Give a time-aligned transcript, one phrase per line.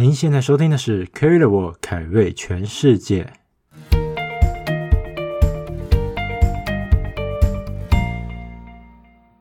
[0.00, 3.24] 您现在收听的是《Carry the World 凯瑞全世界》。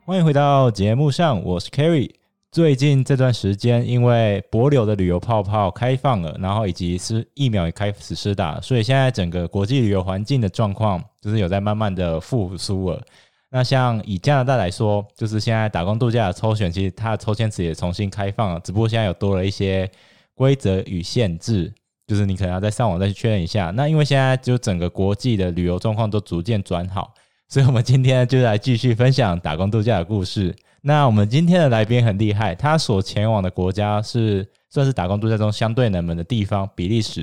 [0.03, 2.09] 欢迎回到节目上，我是 Carry。
[2.51, 12.99] 最近这段时间，因为帛琉的旅游泡泡开放了，然后以及是疫苗也开始施打，所以现在整个国际旅游环境的状况就是有在慢慢的复苏了。
[13.51, 19.87] 那像以加拿大来说，就是现在打工度假的抽选，其实它的抽签池也重新开放了，只不过现在有多了一些。
[20.37, 21.73] 规则与限制，
[22.05, 23.71] 就是你可能要再上网再去确认一下。
[23.75, 27.11] 那因为现在就整个国际的旅游状况都逐渐转好，
[27.49, 30.55] 所以我们今天就来继续分享打工度假的故事。
[30.81, 37.21] 那我们今天的来宾很厉害，他所前往的国家是算是打工度假中相对冷门的地方——比利时。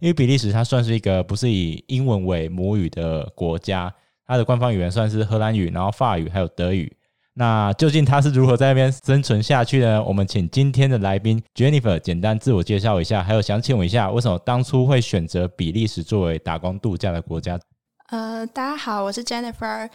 [0.00, 3.94] 因为比利时它算是一个不是以英文为母语的国家，
[4.26, 6.92] 它的官方语言算是荷兰语，然后法语还有德语。
[7.38, 10.02] 那究竟他是如何在那边生存下去呢？
[10.02, 17.60] 我们请今天的来宾 Jennifer 简单自我介绍一下，还有想请问一下，为什么当初会选择比利时作为打工度假的国家？
[18.08, 19.86] 呃，大家好，我是 Jennifer，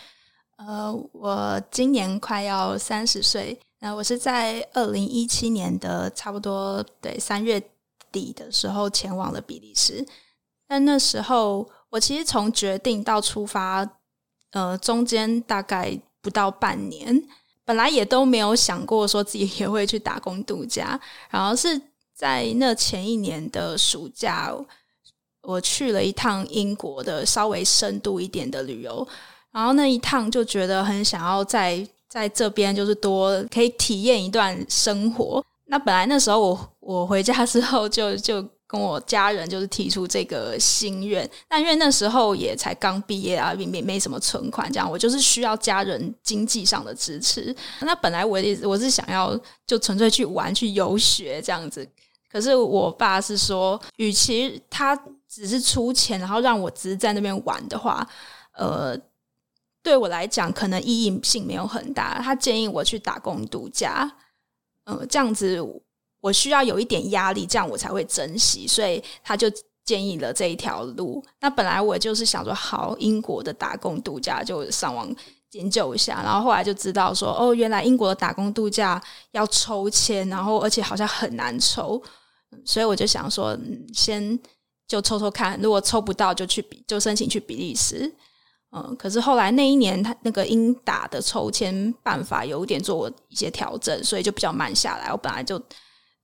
[0.57, 7.59] 呃，我今年快要三十岁，那我是在二零一七年的差不多对三月
[8.11, 10.05] 底的时候前往了比利时，
[10.67, 13.89] 但那时候我其实从决定到出发，
[14.51, 15.99] 呃，中间大概。
[16.21, 17.23] 不到半年，
[17.65, 20.99] 本来也都没有想过说自己也会去打工度假。
[21.29, 21.79] 然后是
[22.13, 24.53] 在那前一年的暑假，
[25.41, 29.07] 我去了一趟英国的稍微深度一点的旅游。
[29.51, 35.43] 然后那一趟就觉得很想要在在这边就是多可以体验一段生活。
[35.65, 38.47] 那本来那时候我我回家之后就就。
[38.71, 47.53] 跟我家人就是提出这个心愿，但因为那时候也才刚毕业啊，也没没什么存款，这样我就是需要家人经济上的支持。
[47.81, 51.85] 那本来我也我是想要就纯粹去玩去游学这样子，
[52.31, 54.95] 可是我爸是说，与其他
[55.27, 58.07] 只是出钱，然后让我只是在那边玩的话，
[58.53, 58.97] 呃，
[59.83, 62.21] 对我来讲可能意义性没有很大。
[62.21, 64.09] 他建议我去打工度假，
[64.85, 65.61] 呃，这样子。
[66.21, 69.51] 我需要有一点压力，这样我才会珍惜，所以他就
[69.83, 71.21] 建议了这一条路。
[71.39, 75.13] 那本来我就是想说，好，英国的打工度假就上网
[75.53, 81.99] 研究一下，然后后来就知道说，哦，原来英国的打工度假要抽签，然后而且好像很难抽，
[82.63, 83.57] 所以我就想说，
[83.91, 84.39] 先
[84.87, 88.13] 就抽抽看，如果抽不到就去比，就申请去比利时。
[88.73, 95.11] 嗯，可是后来那一年他那个英打的抽签办法有点做一些调整，所以就比较慢下来。
[95.11, 95.59] 我本来就。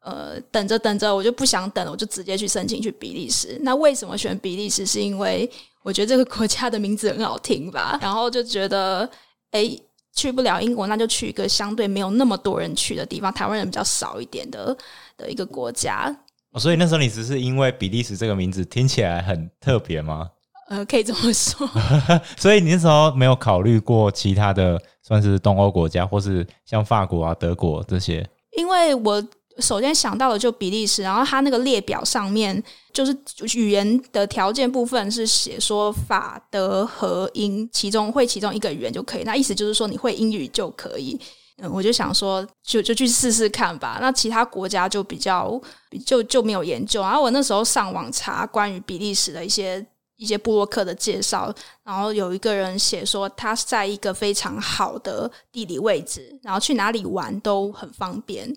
[0.07, 3.59] 呃，等着等着，我就不想等了，我就直接去申请去比利时。
[3.61, 4.85] 那为什么选比利时？
[4.85, 5.49] 是因为
[5.83, 9.09] 我觉得这个国家的名字很好听吧， 然后就觉得，
[9.51, 9.69] 哎，
[10.15, 14.77] 去不了英国，那就去一个相对没有那么多人去的地方，台湾人比较少一点的
[15.17, 16.15] 的一个国家。
[16.53, 20.29] 哦，所以那时候你只是因为比利时这个名字听起来很特别吗？
[20.69, 21.69] 呃，可以这么说。
[22.39, 28.25] 所以你那时候没有考虑过其他的，算是东欧国家，或是像法国啊、德国这些？
[28.55, 29.21] 因为我。
[29.59, 32.61] 首先想到的就比利时，然后它那个列表上面
[32.93, 33.17] 就是
[33.55, 39.23] 语言的条件部分是写说法德和英，其中会其中一个语言就可以。
[39.23, 41.19] 那意思就是说你会英语就可以。
[41.59, 43.97] 嗯，我就想说就就去试试看吧。
[43.99, 45.59] 那其他国家就比较
[46.05, 47.01] 就就没有研究。
[47.01, 49.83] 然后我那时候上网查关于比利时的一些
[50.17, 51.51] 一些部落客的介绍，
[51.83, 58.55] 然后有一个人写说他在一个非常好的地理位置，然后去哪里玩都很方便。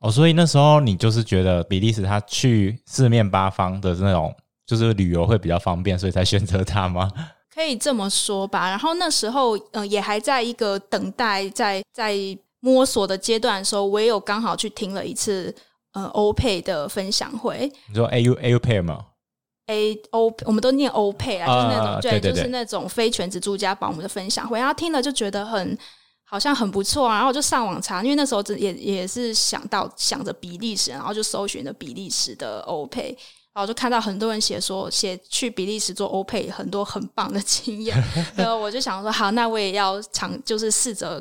[0.00, 4.34] 哦，所以那时候你就是觉得比利时它去四面八方的那种，
[4.66, 7.10] 就是旅游会比较方便，所以才选择它吗？
[7.54, 8.70] 可以这么说吧。
[8.70, 12.16] 然后那时候，呃，也还在一个等待、在在
[12.60, 15.54] 摸索的阶段的时候，我也有刚好去听了一次
[15.92, 17.70] 呃欧佩的分享会。
[17.88, 19.04] 你说 A U A U 佩吗
[19.66, 24.58] ？A O 我们都念欧佩啊，就是那种、对，对，对，就是那种非全职住家保姆的分享会。
[24.58, 25.76] 然后听了就觉得很。
[26.30, 33.08] 好像很不错啊，然后我就上网查，因为那时候也也是想到想着比利时，然后就搜寻了比利时的欧佩，
[33.52, 38.00] 然后就看到很多人写说写去比利时做欧佩很多很棒的经验，
[38.36, 41.20] 然后我就想说好，那我也要尝，就是试着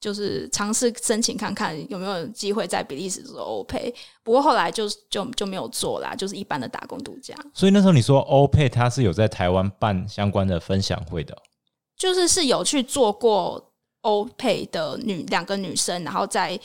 [0.00, 3.94] 就是尝试申请看看有没有机会在比利时做欧佩，
[4.24, 7.32] 不过后来就就就没有做啦，就是一般的打工度假。
[7.54, 11.38] 所以那时候你说欧佩他是有在台湾办相关的分享会的，
[11.96, 13.67] 就是是有去做过。
[14.02, 16.58] 欧佩的女两个女生，然后在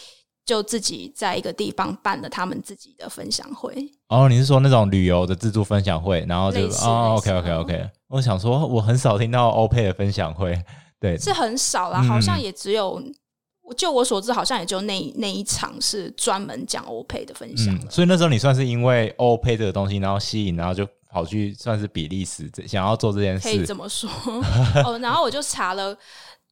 [0.45, 3.73] 就自己在一个地方办了他们自己的分享会。
[4.09, 6.25] 哦，你是说那种旅游的自助分享会？
[6.27, 7.89] 然后就哦，OK OK OK。
[8.09, 10.61] 我想说，我很少听到欧佩的分享会，
[10.99, 13.13] 对，是很少啦，好像也只有、嗯、
[13.75, 17.89] 就我所知，好像也就那那一场是专门讲欧佩的分享，嗯。
[17.89, 23.47] 所以那时候你算是因为欧佩这个东西，然后吸引，然后就跑去算是比利时，想要做这件事。
[23.47, 24.09] 可以这么说
[24.83, 24.99] 哦。
[24.99, 25.97] 然后我就查了，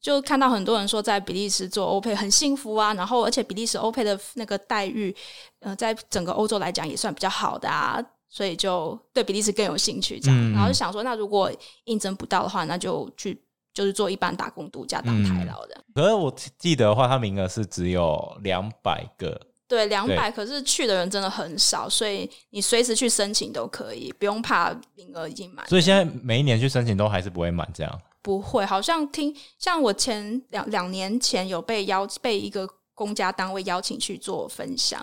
[0.02, 2.94] 就看到很多人说在比利时做欧佩很幸福啊。
[2.96, 5.16] 然后而且比利时欧佩的那个待遇，
[5.60, 8.04] 呃，在整个欧洲来讲也算比较好的啊。
[8.28, 10.38] 所以就对比利时更有兴趣，这样。
[10.38, 11.52] 嗯、然后就想说，那如果
[11.84, 13.42] 应征不到的话，那就去。
[13.74, 15.94] 就是做一般打工度假当台劳的，嗯。
[15.96, 19.40] 可是我记得的话，他名额是只有两百个。
[19.66, 20.30] 对，两百。
[20.30, 25.66] 可是去的人真的很少，所以你随时去申请都可以，不用怕名额已经满。
[25.70, 28.02] 所以现在每一年去申请都还是不会满，这样？
[28.22, 35.02] 不会，好像听像我前两两年前有被邀被一个公家单位邀请去做分享，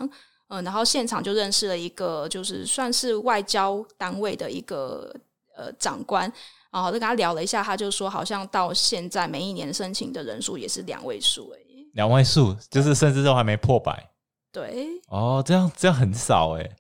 [0.49, 5.15] 嗯、呃，然后现场就认识了一个就是算是外交单位的一个
[5.57, 6.33] 呃长官。
[6.71, 11.91] 然后就跟他聊了一下，他就说，好像到现在每一年申请的人数也是两位数而已。
[11.95, 14.11] 两位数，就是甚至都还没破百。
[14.53, 14.87] 对。
[15.09, 16.71] 哦，这样这样很少哎。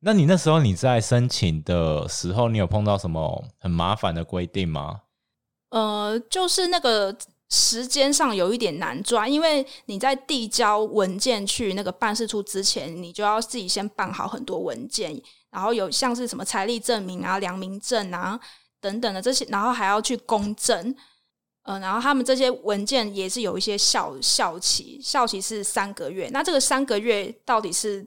[0.00, 5.00] 那你那时候你在申请的时候，你有碰到什么很麻烦的规定吗？
[5.72, 7.14] 呃，就是那个
[7.50, 15.20] 时间上有一点难抓，因为你在递交文件去那个办事处之前，你就要自己先办好很多文件，
[15.50, 18.38] 然后有像是什么财力证明啊、良民证啊。
[18.82, 20.92] 等等的这些，然后还要去公证，
[21.62, 26.28] 呃，然后他们这些文件也是有一些效效期，效期是三个月。
[26.32, 28.04] 那这个三个月到底是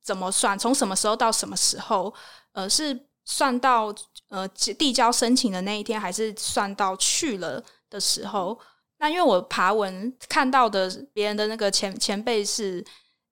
[0.00, 0.56] 怎么算？
[0.56, 2.14] 从什么时候到什么时候？
[2.52, 3.92] 呃，是算到
[4.32, 8.58] 呃递交申请的那一天，还是算到去了的时候？
[8.98, 12.84] 那因为我爬文看到的别人的那个前前辈是。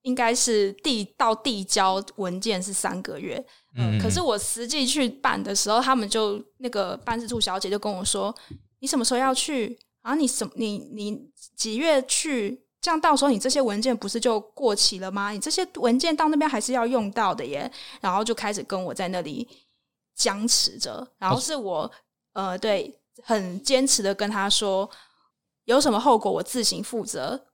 [0.02, 3.36] 应该是递到递交文件是三个月，
[3.76, 8.34] 嗯，嗯，可是我实际去办的时候，他们就那个办事处小姐就跟我说
[8.80, 9.78] ：“你什么时候要去？
[10.00, 12.64] 啊，你什你你几月去？
[12.80, 15.32] 这样到时候你这些文件不是就过期了吗？
[15.32, 17.70] 你这些文件到那边还是要用到的耶。”
[18.00, 19.46] 然后就开始跟我在那里
[20.20, 21.82] 僵持着，然后是我、
[22.34, 24.88] 哦、呃，对，很坚持的跟他说，
[25.64, 27.46] 有什么后果我自行负责。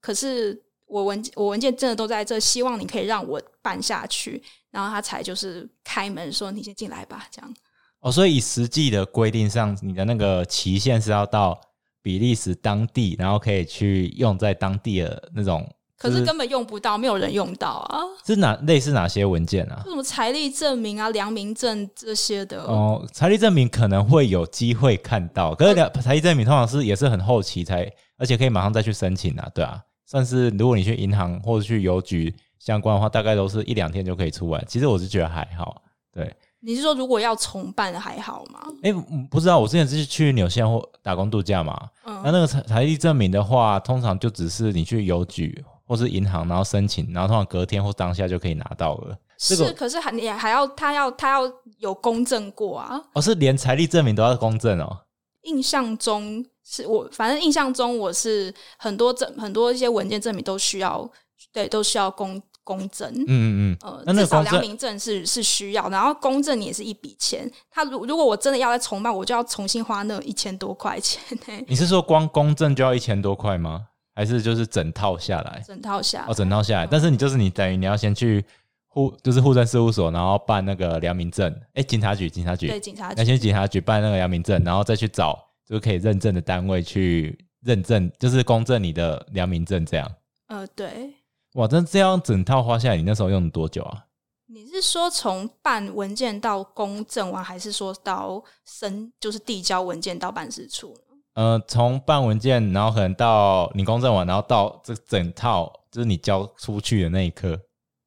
[0.00, 0.62] 可是。
[0.92, 7.54] 我文我文件真的都在这，希望你可以让我办下去，然后他才就是开门说，你先进来吧，这样。
[8.00, 11.60] 哦，所以以实际的规定上，你的那个期限是要到
[12.02, 15.64] 比利时当地，然后可以去用在当地的那种。
[16.00, 18.00] 可是根本用不到，没有人用到啊。
[18.24, 19.82] 是哪类似哪些文件啊？
[19.84, 22.62] 什么财力证明啊、良民证这些的。
[22.62, 27.86] 哦，财力证明可能会有机会看到，可是财力证明通常是也是很后期才，
[28.16, 29.78] 而且可以马上再去申请啊，对啊。
[30.06, 34.64] 算是，如果你去银行或者去邮局相关的话，大概都是一两天就可以出来。
[34.66, 35.82] 其实我是觉得还好。
[36.12, 38.58] 对，你是说如果要重办还好吗？
[38.82, 41.78] 哎、欸，不知道，我之前是去纽西兰或打工度假嘛。
[42.06, 49.18] 嗯，那那个财财力证明的话，通常就只是你去邮局或是银行，然后申请，然后通常隔天或当下就可以拿到了。
[49.36, 53.02] 是，这个、可是还你还要他要他要有公证过啊？
[53.14, 55.00] 哦，是连财力证明都要公证哦。
[55.42, 56.46] 印象中。
[56.62, 61.10] 是我反正印象中我是很多证很多一些文件证明都需要
[61.52, 71.64] 对都需要公公证嗯嗯嗯呃至少良民证是是需要然后公证也是一笔钱他如如果我真的要再重办我就要重新花那一千多块钱呢。
[71.66, 73.86] 你是说光公证就要一千多块吗？
[74.14, 78.44] 还是就是整套下来整套下来哦整套下来、嗯、但是你就是你等于你要先去
[78.86, 85.46] 户就是户政事务所然后办那个良民证哎警察局警察局对警察局要先警察局办那个良民证然后再去找。
[85.66, 90.12] 就是可以认证的单位去认证，就是公证你的良民证这样。
[90.48, 91.14] 呃，对。
[91.54, 94.04] 哇，那这样整套花下来，你那时候用了多久啊？
[94.46, 100.92] 你是说从办文件到公证完，还是说到申就是递交文件到办事处？
[101.40, 107.58] 呃，从办文件，然后可能到你公证完，然后到这整套就是你交出去的那一刻。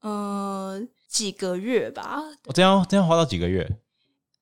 [0.01, 2.21] 呃，几个月吧。
[2.45, 3.67] 我这样这样花到几个月？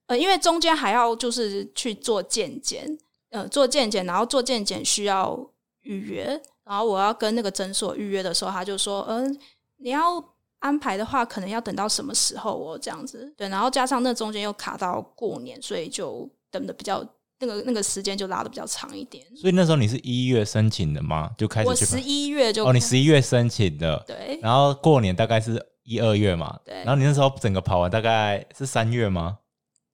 [0.08, 2.86] 呃，因为中间还要就是去做健检。
[3.30, 5.40] 呃，做健检，然后做健检需要
[5.84, 6.26] 预约，
[6.66, 9.40] 然后我要跟那个诊所预约的时候，他就说，嗯、呃，
[9.78, 10.22] 你要
[10.60, 13.34] 安排的话，可能要等到什么时候哦，这样子。
[13.38, 17.02] 对，然后加上那中间又卡到过年，所以就等的比较
[17.42, 19.26] 那个那个时间就拉的比较长一点。
[19.36, 21.30] 所以那时候你是一月申请的吗？
[21.38, 21.68] 就开始？
[21.68, 24.40] 我十一月就哦，你十一月申请的，对。
[24.42, 26.76] 然后过年大概是一二月嘛，对。
[26.76, 29.38] 然后你那时候整个跑完大概是三月吗？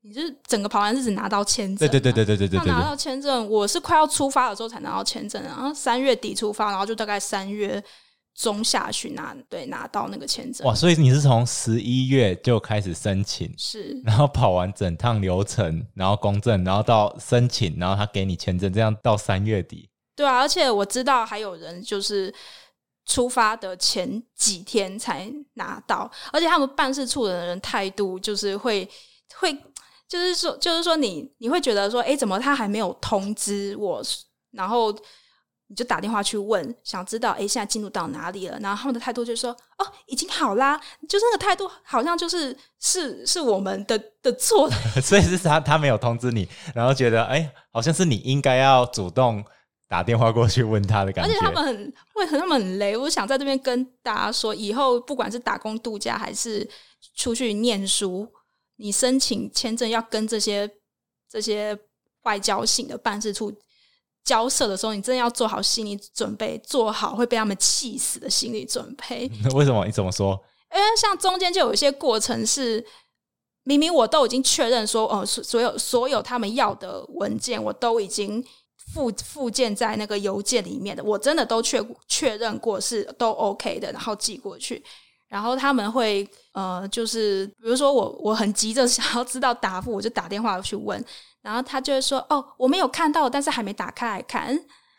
[0.01, 1.77] 你是整个跑完是只拿到签证？
[1.77, 2.71] 对对对对对对对，对。
[2.71, 7.83] 拿到签证，我是快要出发的时候才拿到签证，然后三月底出发，然后就大概三月
[8.37, 10.65] 中下旬拿，对，拿到那个签证。
[10.67, 19.89] 哇，所以你是从十一月就开始申请，是，然后跑完整趟流程，然后公证，然后到申请，然后他给你签证，这样到三月底。
[20.15, 22.31] 对啊，而且我知道还有人就是
[23.07, 28.87] 出发的前几天才拿到，而且他们办事处的人态度就是会
[29.33, 29.51] 会，
[30.07, 33.99] 就是说就是说你你会觉得说，哎，怎么他还没有通知我？
[34.51, 34.95] 然后。
[35.69, 38.57] 你就打电话去问，想知道哎，现在进度到哪里了？
[38.61, 44.69] 然后他们的态度就是说，哦，已经好啦，就是那个态度，好像就是是是我们的的错，
[45.03, 49.43] 所以是他他没有通知你，然后觉得哎，好像是你应该要主动
[49.89, 51.29] 打电话过去问他的感觉。
[51.29, 52.95] 而且他们很为何他们很雷？
[52.95, 56.65] 我想在这边跟大家说，以后不管是打工度假还是
[57.13, 58.25] 出去念书，
[58.77, 60.69] 你申请签证要跟这些
[61.29, 61.77] 这些
[62.23, 63.53] 外交性的办事处。
[64.27, 69.31] 交涉的时候，你真的要做好心理准备，做好会被他们气死的心理准备。
[69.55, 69.85] 为什么？
[69.85, 70.37] 你怎么说？
[70.75, 72.85] 因为像中间就有一些过程是，
[73.63, 78.43] 明明我都已经确认说，哦，所有所有他们要的文件，我都已经
[78.93, 84.83] 附附件在那个邮件里面的，我真的都确确认过是都 OK 的，然后寄过去。
[85.29, 91.03] 然后他们会呃，就是比如说我我很急着想要知道答复，我就打电话去问。
[91.47, 94.53] 然后他就会说：“哦，我没有看到，但是还没打开来看。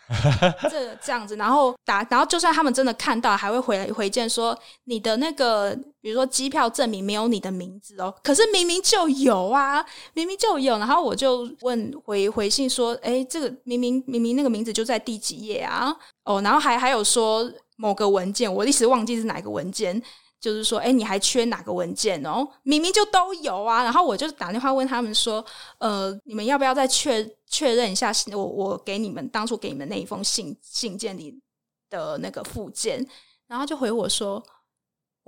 [0.70, 20.02] ”这这样子，然后打，然后就算他们真的看到，还会回回件说：“你的那个，比如说机票证明没有你的名字哦，可是明明就有啊，明明就有。”然后我就问回回信说：“哎，这个明明明明那个名字就在第几页啊？”哦，然后还还有说某个文件，我一时忘记是哪个文件。
[20.40, 22.46] 就是说，哎，你还缺哪个文件哦？
[22.62, 23.82] 明明就都有啊。
[23.82, 25.44] 然后我就打电话问他们说，
[25.78, 28.12] 呃，你们要不要再确确认一下？
[28.32, 31.40] 我我给你们当初给你们那一封信信件里
[31.90, 33.04] 的那个附件，
[33.46, 34.42] 然后就回我说，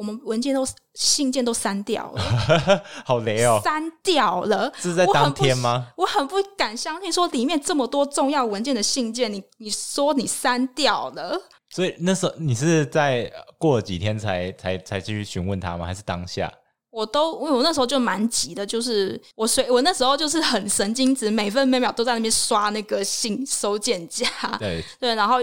[0.01, 5.89] 我们文件都信件都删掉了， 好雷哦，删掉了，是在当天吗？
[5.95, 11.39] 我很不敢相信，说里面这么多重要文件的信件，你你说你删掉了。
[11.69, 15.85] 所以那时候你是在过了几天才才才继续询问他吗？
[15.85, 16.51] 还是当下？
[16.91, 24.27] 我都因为我那时候就蛮急的，就是我随我那时候就是很神经质，每分每秒都在那边刷那个信收件夹。
[24.59, 25.37] 对对，然后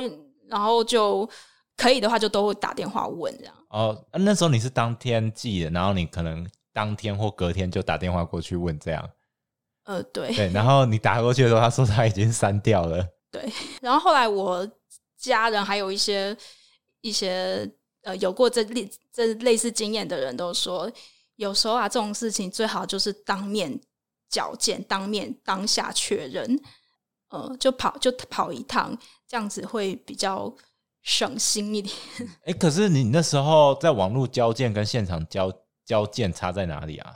[0.50, 1.30] 然后就
[1.78, 3.54] 可以的话就都会打电话问这样。
[3.70, 9.10] 哦，那时候你是当天寄的，然后你可能当天或隔天就打电话过去问这样。
[9.84, 13.08] 呃，对对，然后你打过去的时候，他说他已经删掉了。
[13.32, 13.50] 对，
[13.82, 14.70] 然后后来我。
[15.20, 16.38] 家人还有一些
[17.02, 17.68] 一些
[18.04, 20.90] 呃有过这类这类似经验的人都说，
[21.38, 23.82] 有时候啊这种事情最好就是当面
[24.30, 26.62] 矫健，当面当下确认，
[27.30, 28.96] 呃，就跑就跑一趟，
[29.28, 30.56] 这样子会比较
[31.08, 31.96] 省心一点。
[32.44, 35.50] 哎、欸，可是你那时候在网络交件跟现场交
[35.86, 37.14] 交件差在哪里啊？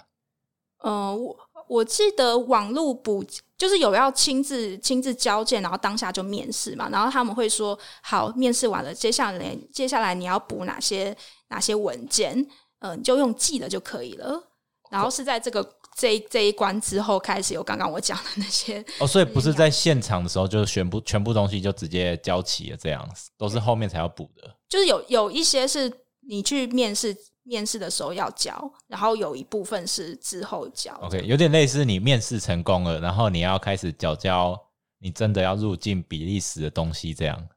[0.83, 1.37] 嗯、呃，我。
[1.67, 3.23] 我记得网络补
[3.57, 11.15] 就是有要亲自亲自交件，然后当下就面试嘛，然后他们会说好，面试完了，接下来接下来你要补哪些
[11.47, 12.37] 哪些文件，
[12.79, 14.43] 嗯、呃，你就用寄的就可以了。
[14.89, 15.63] 然后是在这个
[15.97, 23.07] 这一这一关之后开始有刚刚我讲的那些哦，所以不是在现场的时候就全部全部东西就直接交齐了，这样
[23.37, 24.55] 都是后面才要补的。
[24.69, 27.15] 就是有有一些是你去面试。
[27.43, 30.93] 面试的时候要交，然后有一部分是之后交。
[31.01, 34.55] OK，有点类似你面试成功了，然后你要开始缴交
[34.99, 37.49] 你真的要入境比利时的东西，这样。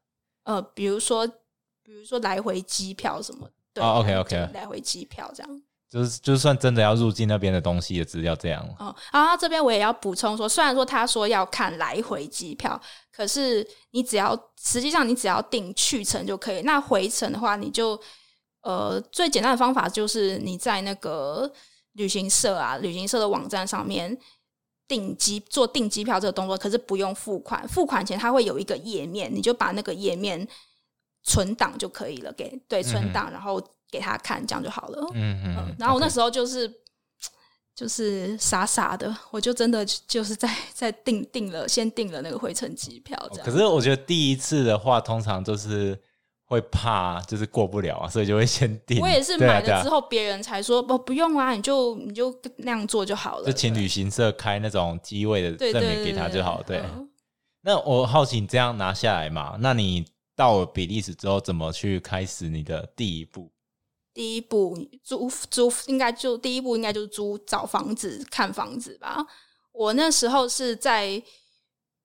[0.45, 5.63] 呃，比如说，比如说来回机票什么，对，OK OK，来回机票这样，
[5.95, 8.61] 就是就算真的要入境那边的东西的资料这样。
[8.79, 12.81] 哦、嗯，然后这边我也要补充说，虽然说他说要看来回机票，
[13.13, 17.99] 可是你只要实际上你只要订去程就可以，那回程的话你就。
[18.67, 21.53] 呃，最简单的方法就是你在那个
[21.93, 24.17] 旅行社啊，旅行社的网站上面
[24.89, 27.69] 订机做订机票这个动作，可是不用付款。
[27.69, 30.49] 付款前它会有一个页面，你就把那个页面
[31.25, 33.63] 存档就可以了，给对存档，然后
[33.95, 35.07] 给他看，这样就好了。
[35.15, 35.77] 嗯嗯、呃。
[35.79, 36.71] 然后我那时候就是.
[37.77, 43.45] 就是傻傻的，我就真的就是在在订订了，先订了那个回程机票这样。
[43.45, 45.99] 可是我觉得第一次的话，通常就是。
[46.47, 49.01] 会怕就是过不了啊，所以就会先订。
[49.01, 53.47] 我也是买了之后，别人才说不、啊啊、不用啊，你就你就那样做就好了。
[53.47, 56.63] 就请旅行社开那种机位的证明给他就好。
[56.63, 56.83] 对，
[57.63, 59.57] 那我好奇你这样拿下来嘛？
[59.59, 60.05] 那你
[60.37, 63.51] 到了比利时之后，怎么去开始你的第一步？
[64.15, 69.27] 第一步租租应该就第一步应该就是租找房子看房子吧。
[69.73, 71.23] 我那时候是在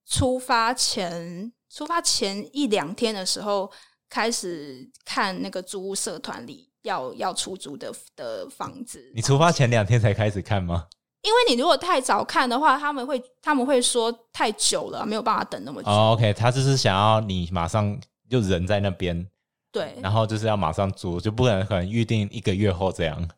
[0.04, 3.72] 出发前出发前一两天的时候。
[4.12, 9.00] 开始看那个租屋社团里要要出租的的房子。
[9.14, 10.88] 你出发前两天才开始看吗？
[11.22, 15.88] 因为你如果太早看的话，他们会他们会说太久了，没有办法等那么久。
[15.88, 17.96] 哦，OK，他就是想要你马上
[18.28, 19.24] 就人在那边，
[19.72, 23.28] 对，然后就是要马上租，就不可能可能预定一个月后这样。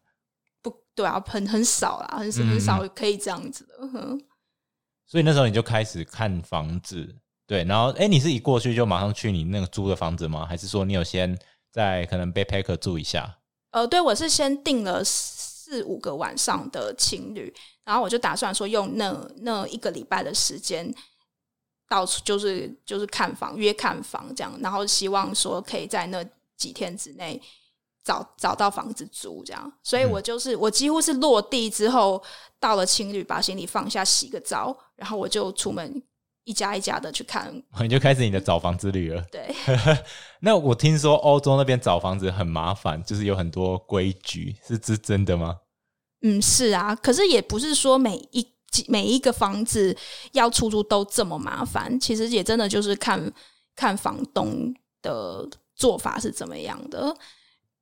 [0.62, 3.74] 不对啊，很很少啦，很很少可以这样子的。
[3.80, 4.20] 嗯、
[5.06, 10.46] 所以那时候你就开始看房子，对，然后哎，你是一过去就马上去你那个租的房子吗？
[10.46, 11.38] 还是说你有先
[11.70, 13.38] 在可能 backpacker 住一下？
[13.72, 17.52] 呃，对，我是先订了四五个晚上的情侣。
[17.84, 20.88] 然后我就打算说，用那那一个礼拜的时间，
[21.92, 26.24] 到处就是就是看房约看房这样，然后希望说可以在那
[26.56, 27.38] 几天之内
[28.02, 29.70] 找找到房子租这样。
[29.82, 32.22] 所以我就是我几乎是落地之后
[32.58, 36.02] 到了青旅，把行李放下，洗个澡，然后我就出门
[36.44, 39.22] 一家一家的去看， 你就开始你的找房之旅了。
[39.30, 39.54] 对，
[40.40, 45.58] 那我听说欧洲那边找房子很麻烦，就是有很多规矩，是是真的吗？
[46.22, 48.48] 嗯，是啊，可是也不是说每一
[48.88, 49.96] 每一个房子
[50.32, 51.98] 要出租都这么麻烦。
[52.00, 53.32] 其实也真的就是看
[53.74, 57.16] 看房东的做法是怎么样的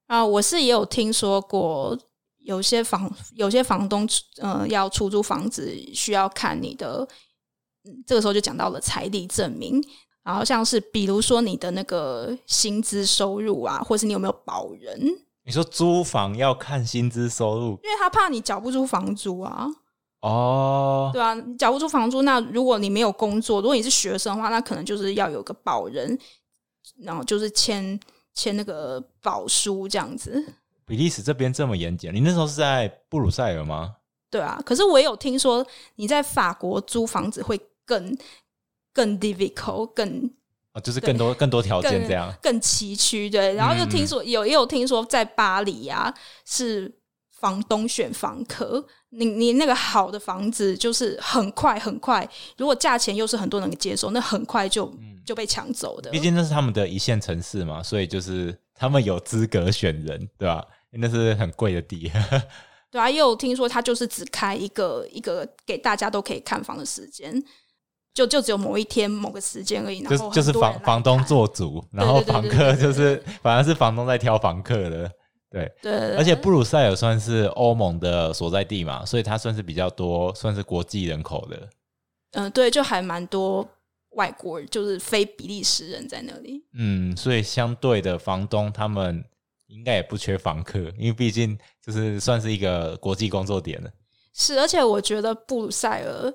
[0.06, 0.25] 啊。
[0.25, 1.99] 我是也有听说过，
[2.38, 7.06] 有些房有些房东呃要出租房子需要看你的，
[7.85, 9.82] 嗯，这个时候就讲到了财力证明，
[10.23, 15.00] 然后像是比如说你的那个薪资收入啊，或是你有没有保人。
[15.42, 19.66] 你说租房要看薪资收入，因为他怕你缴不出房租啊。
[20.20, 26.18] 哦，对啊，你缴不出房租，那如果你没有工作，如果你是学生的话，那可能就是要有个保人，
[27.02, 27.98] 然后就是签
[28.34, 30.44] 签那个保书这样子。
[30.86, 33.96] 比利时这边这么严谨，你那时候是在布鲁塞尔吗？
[34.30, 38.16] 对啊，可是我也有听说你在法国租房子会更
[38.92, 40.30] 更 difficult 更。
[40.72, 43.54] 哦，就是更多更多条件这样，更崎岖对。
[43.54, 47.00] 然后又听说、嗯、有也有听说在巴黎呀、啊，是
[47.40, 56.11] 房东选房客，你你那个好的房子就是很快很快，如果价钱又是很多人接受，那很快就、嗯、就被抢走的。
[56.11, 60.64] 毕竟那是他们的一线城市嘛，所以就是他们有资格选人，对吧？
[60.92, 62.11] 那是很贵的地。
[62.90, 67.43] 对啊，又有听说他就是只开一个一个给大家都可以看房的时间。
[68.12, 75.10] 就就只有某一天某个时间而已，然后就就是房房东做主，然后房客就是反而是房东在挑房客的，
[75.50, 81.56] 对对，而且布鲁塞尔算是欧盟的所在地嘛，所以它算是比较多，算是国际人口的。
[82.32, 83.69] 嗯、呃，对，就还蛮多
[84.10, 86.65] 外国人，就是非比利时人在那里。
[86.75, 89.25] 嗯，所以相对的房东他们
[89.67, 93.91] 应该也不缺房客，因为毕竟就是算是一个国际工作点了。
[94.32, 96.32] 是，而且我觉得布鲁塞尔。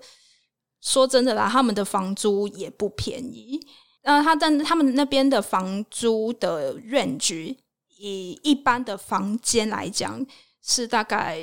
[0.82, 3.60] 说真的啦，他们的房租也不便宜。
[4.04, 7.58] 那他但他们那边的房租的 range，
[7.98, 10.26] 以一般的房间来讲，
[10.62, 11.40] 是大概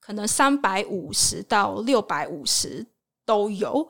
[0.00, 2.86] 可能三百五十到六百五十
[3.24, 3.88] 都有。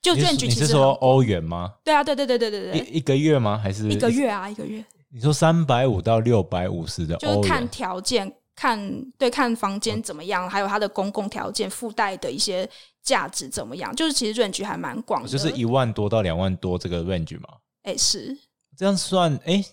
[0.00, 1.74] 就其实你是说欧元吗？
[1.84, 2.80] 对啊，对对对对对对。
[2.80, 3.56] 一一个月吗？
[3.56, 4.48] 还是一个月啊？
[4.48, 4.84] 一个月。
[5.10, 8.32] 你说三百五到六百五十的欧元，就是看条件。
[8.54, 12.68] 看对，看房间怎么样，还有它的公共条件附带的一些
[13.02, 17.48] 价值怎么样，就是其实 range 还蛮广的，就是一万多到两万多这个 range 嘛。
[17.82, 18.36] 哎，是
[18.76, 19.34] 这样算？
[19.46, 19.64] 哎，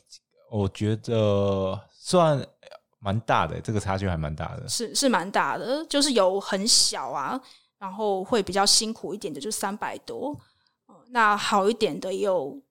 [0.49, 2.43] 我觉得算
[2.99, 4.67] 蛮大的，这个差距还蛮大的。
[4.67, 7.39] 是是蛮大的，就是有很小啊，
[7.77, 10.35] 然后会比较辛苦一点的，就三百多。
[11.11, 12.61] 那好一点的也有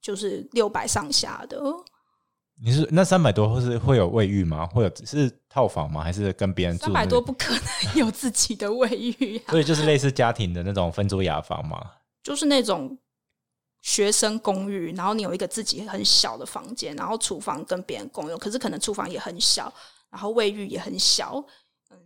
[0.00, 1.60] 就是六百上下的。
[2.62, 4.66] 你是那三百多，或是会有卫浴吗？
[4.66, 6.02] 会有是套房吗？
[6.02, 6.84] 还是跟别人住？
[6.84, 7.62] 三百多不可能
[7.96, 9.50] 有自己的卫浴啊！
[9.50, 11.80] 所以就是类似家庭的那种分租雅房嘛。
[12.22, 12.96] 就是那种
[13.82, 19.72] 学生公寓，然后你有一个自己很小的房间，然后厨房跟别人共用，可是可能厨房也很小，
[20.10, 21.44] 然后卫浴也很小，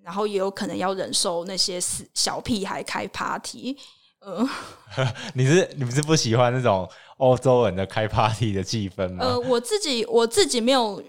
[0.03, 1.81] 然后也有可能要忍受那些
[2.15, 3.77] 小屁孩开 party。
[4.27, 4.49] 嗯，
[5.35, 6.89] 你是你不是不喜欢那种？
[7.19, 9.25] 欧洲人的开 party 的气氛吗？
[9.25, 11.01] 呃，我自己我自己没有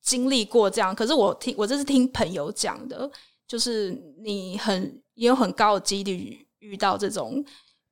[0.00, 3.08] 经历过这样，可是我听我这是听朋友讲的，
[3.46, 3.90] 就是
[4.24, 7.44] 你很也有很高的几率遇到这种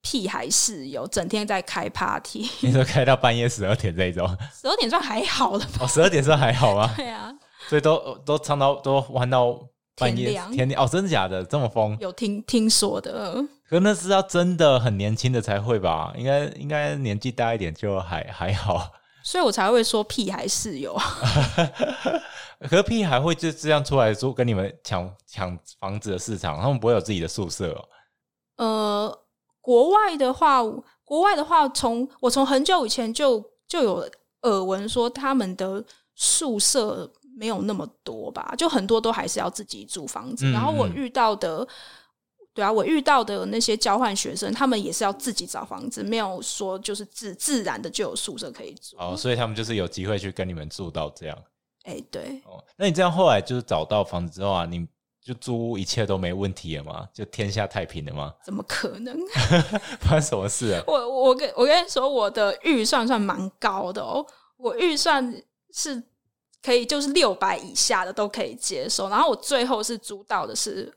[0.02, 2.48] 屁孩室友，整天在开 party。
[2.60, 4.26] 你说开到半夜十二点这一种？
[4.52, 5.80] 十二点算还好了吧？
[5.82, 6.92] 哦，十二点算还好吗？
[6.96, 7.32] 对啊，
[7.68, 9.58] 所以都都唱到都玩到
[9.96, 11.44] 半夜天亮，天哦，真的假的？
[11.44, 11.96] 这么疯？
[12.00, 13.44] 有听听说的。
[13.68, 16.12] 可那是要真的很年轻的才会吧？
[16.16, 18.90] 应该应该年纪大一点就还还好，
[19.22, 20.98] 所以我才会说屁孩室友。
[22.68, 27.88] 可是屁孩会就这样出来说跟你们抢抢房子的市场，他们不会有自己的宿舍哦。
[28.56, 29.19] 呃，
[29.70, 30.64] 国外的话，
[31.04, 34.10] 国外的话，从我从很久以前就就有
[34.42, 35.84] 耳闻说他们的
[36.16, 40.50] 宿舍没有那么多吧，就很多都还是要自己租房子。
[40.50, 41.64] 然后我遇到的。
[42.52, 48.96] 对啊，我遇到的那些交换学生，他们也是要自己找房子，没有说就是自自然的就有宿舍可以住。
[48.98, 51.38] 哦，所以他们就是有机会去跟你们住到这样。
[51.84, 52.42] 哎、欸，对。
[52.44, 54.84] 哦，那你这样后来就是找到房子之后啊，你
[55.22, 57.08] 就租屋一切都没问题了吗？
[57.12, 58.34] 就天下太平了吗？
[58.44, 59.16] 怎么可能？
[60.00, 60.82] 发生什么事啊？
[60.86, 64.24] 我我跟我跟你说，我的预算算蛮高的哦，
[64.56, 66.02] 我预算是
[66.62, 70.92] 可以就是六百以下的都可以接受，然后我最后是租到的是。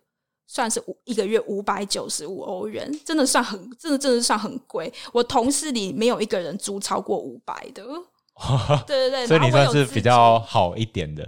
[0.46, 4.92] 算是五一个月五百九十五欧元，真的算很，真的真的算很贵。
[5.12, 7.84] 我同事里没有一个人租超过五百的。
[8.86, 11.24] 对对对，所以你算是比较好一点的。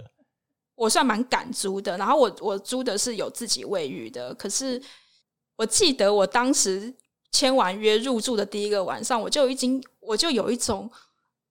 [0.75, 4.33] 我算蛮敢租的，然后我我租的是有自己卫浴的。
[4.35, 4.81] 可是
[5.55, 6.93] 我记得我当时
[7.31, 10.89] 签完约入住的第一个晚上，我就已经我就有一种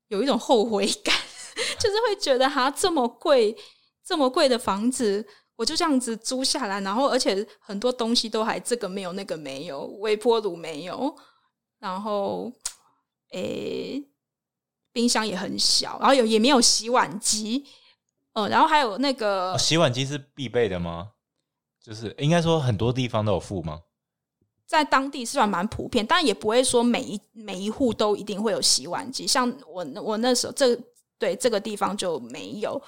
[0.09, 1.15] 有一种后悔感，
[1.79, 3.57] 就是会觉得哈这么贵
[4.05, 5.27] 这么贵的房子。
[5.57, 11.15] 我就这样子租下来，然后而且很多东西都还这个没有那个没有，微波炉没有，
[11.79, 12.53] 然后
[13.31, 14.05] 诶、
[14.93, 17.65] 冰箱也很小，然后有也没有洗碗机，
[18.35, 21.11] 呃，然后还有那个、哦、洗碗机是必备的吗？
[21.83, 23.81] 就是应该说很多地方都有附吗？
[24.67, 29.27] 在当地是算蛮普遍，但也不会说每一每一户都一定会有洗碗机。
[29.27, 30.75] 像我我那时候这
[31.19, 32.81] 对这个地方就没有。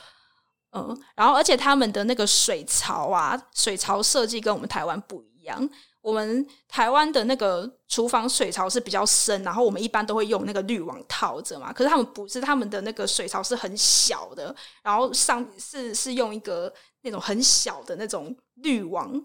[0.73, 5.69] 嗯，然后而且他们的那个水槽啊，水槽设计跟我们台湾不一样。
[6.07, 11.73] 我们台湾的那个厨房水槽是比较深，然后我们一般都会用那个滤网套着嘛。
[11.73, 19.21] 可是他们不是，他们的那个水槽是很小的，然后上是是用一个那种很小的那种滤网，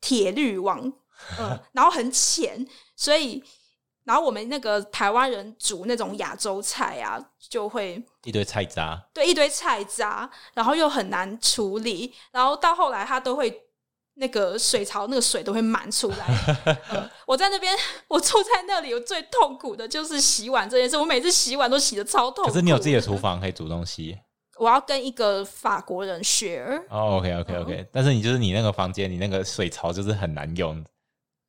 [0.00, 0.90] 铁滤网，
[1.38, 3.44] 嗯， 然后很浅，所以。
[4.04, 13.62] 然后我们那个台湾人煮那种亚洲菜啊，就会一堆菜渣，对，一堆菜渣，然后又很难处理，然后到后来他都会
[14.14, 16.26] 那个水槽那个水都会满出来。
[16.92, 17.74] 嗯、我在那边，
[18.08, 20.96] 我住在那里，我最痛苦的就是洗碗这件事。
[20.96, 22.50] 我每次洗碗都洗的超痛苦。
[22.50, 24.18] 可是你有自己的厨房可以煮东西。
[24.58, 26.84] 我要跟一个法国人 share。
[26.90, 27.74] 哦，OK，OK，OK。
[27.74, 30.84] 嗯、但是你就是你那个房间，你那个水槽就是很难用。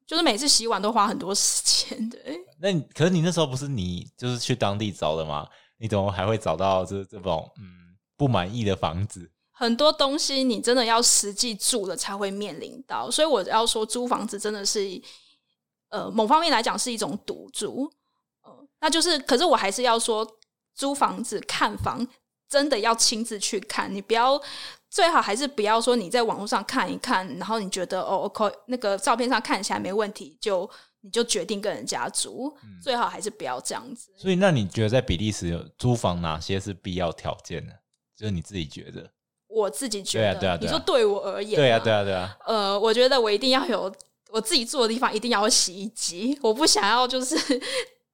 [0.08, 2.18] 就是每次洗碗都花很多时间，的。
[2.60, 5.48] 那你可是你那时候不是你就是去当地找的吗？
[5.78, 9.30] 你怎么还会找到这这种嗯不满意的房子？
[9.64, 15.02] 很多东西你真的要实际住了才会面临到，所以我要说租房子真的是
[15.90, 17.92] 呃某方面来讲是一种赌注，
[18.44, 20.28] 呃，那就是可是我还是要说
[20.76, 22.08] 租房子看房
[22.50, 24.42] 真的要亲自去看，你不要。
[24.94, 30.70] 最好还是不要说你在网络上看一看，然后你觉得哦，OK，那个照片上看起来没问题，就
[31.02, 32.56] 你就决定跟人家租。
[32.62, 34.14] 嗯、最好还是不要这样子。
[34.16, 37.74] 所以，那你觉得在比利时有租房哪些是必要条件呢？
[38.16, 39.10] 就是你自己觉得？
[39.54, 42.38] 我自己觉得，对啊，对啊，对啊，你说对我而言，对啊，对啊，对啊。
[42.46, 43.94] 呃，我觉得我一定要有
[44.32, 46.38] 我自己住的地方，一定要有洗衣机。
[46.42, 47.38] 我不想要就是。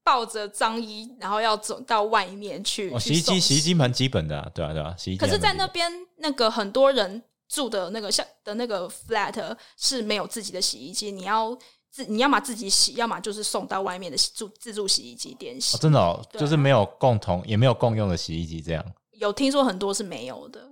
[0.01, 2.89] 抱着脏衣，然后要走到外面去。
[2.91, 5.19] 哦，洗衣机，洗衣机蛮基本的啊，对啊，对啊，洗衣机。
[5.19, 11.55] 可是，在那边那个很多人住的那个像的那个 flat 是没有自己的洗衣机，你要
[11.91, 15.77] 自你要么自己洗，要么就是送到外面的住自助洗衣机店洗。
[15.77, 18.83] 哦，真的哦，对就是没有共同也没有共用的洗衣机这样。
[19.11, 20.68] 有听说很多是没有的。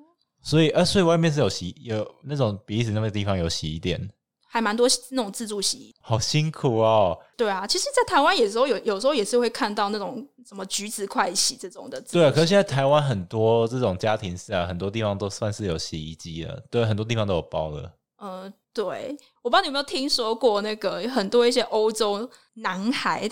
[0.48, 4.10] 所以，呃，所以外面是有洗有那种比利时那个地方有洗衣店。
[4.50, 7.20] 还蛮多那种自助洗衣，好辛苦哦。
[7.36, 12.00] 对啊，其实，在台湾有时候有，有时候也是会看到那种什么橘子快洗这种的。
[12.10, 16.64] 对啊，可是现在台湾很多这种家庭式啊，很多地方都算是有洗衣机了。
[16.72, 17.92] 对，很多地方都有包了。
[18.16, 23.30] 呃，对，我不知道你有没有听说过那个很多一些欧洲男孩，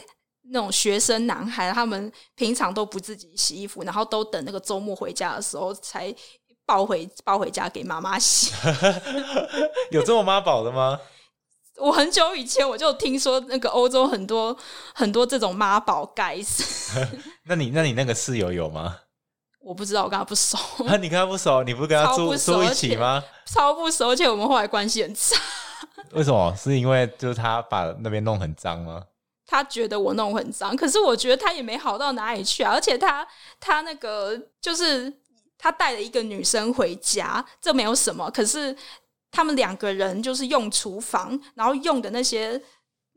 [0.49, 6.13] 那种学生男孩，他们平常都不自己洗衣服，然后都等那个周末回家的时候才。
[6.65, 8.51] 抱回抱回家给妈妈洗，
[9.91, 10.99] 有这么妈宝的吗？
[11.77, 14.55] 我很久以前我就听说那个欧洲很多
[14.93, 17.05] 很多这种妈宝该死。
[17.43, 18.97] 那你那你那个室友有吗？
[19.59, 20.57] 我不知道，我跟他不熟。
[20.85, 23.21] 那你跟他不熟，你不跟他住住一起吗？
[23.45, 25.35] 超不熟，而且我们后来关系很差。
[26.11, 26.55] 为什么？
[26.55, 29.03] 是因为就是他把那边弄很脏吗？
[29.45, 32.71] 他觉得我弄很脏，可是我觉得他也没好到哪里去啊。
[32.71, 33.27] 而且他
[33.59, 35.13] 他那个就是。
[35.65, 38.29] 他带了一个女生回家，这没有什么。
[38.29, 38.75] 可是
[39.31, 42.61] 他们两个人就是用厨房，然后用的那些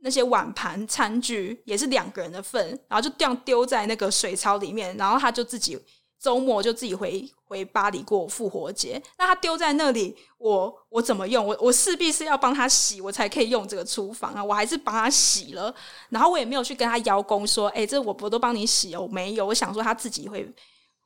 [0.01, 4.97] 那些碗盘餐具也是两个人的份，然后就这样丢在那个水槽里面。
[4.97, 5.79] 然后他就自己
[6.19, 8.99] 周末就自己回回巴黎过复活节。
[9.19, 11.47] 那他丢在那里，我我怎么用？
[11.47, 14.43] 我我势必是要帮他洗，我才可以用这个厨房啊！
[14.43, 15.75] 我还是帮他洗了，
[16.09, 20.51] 然后我也没有去跟他邀功说：“哎，这我我都帮你洗哦。”没有，我想说他自己会。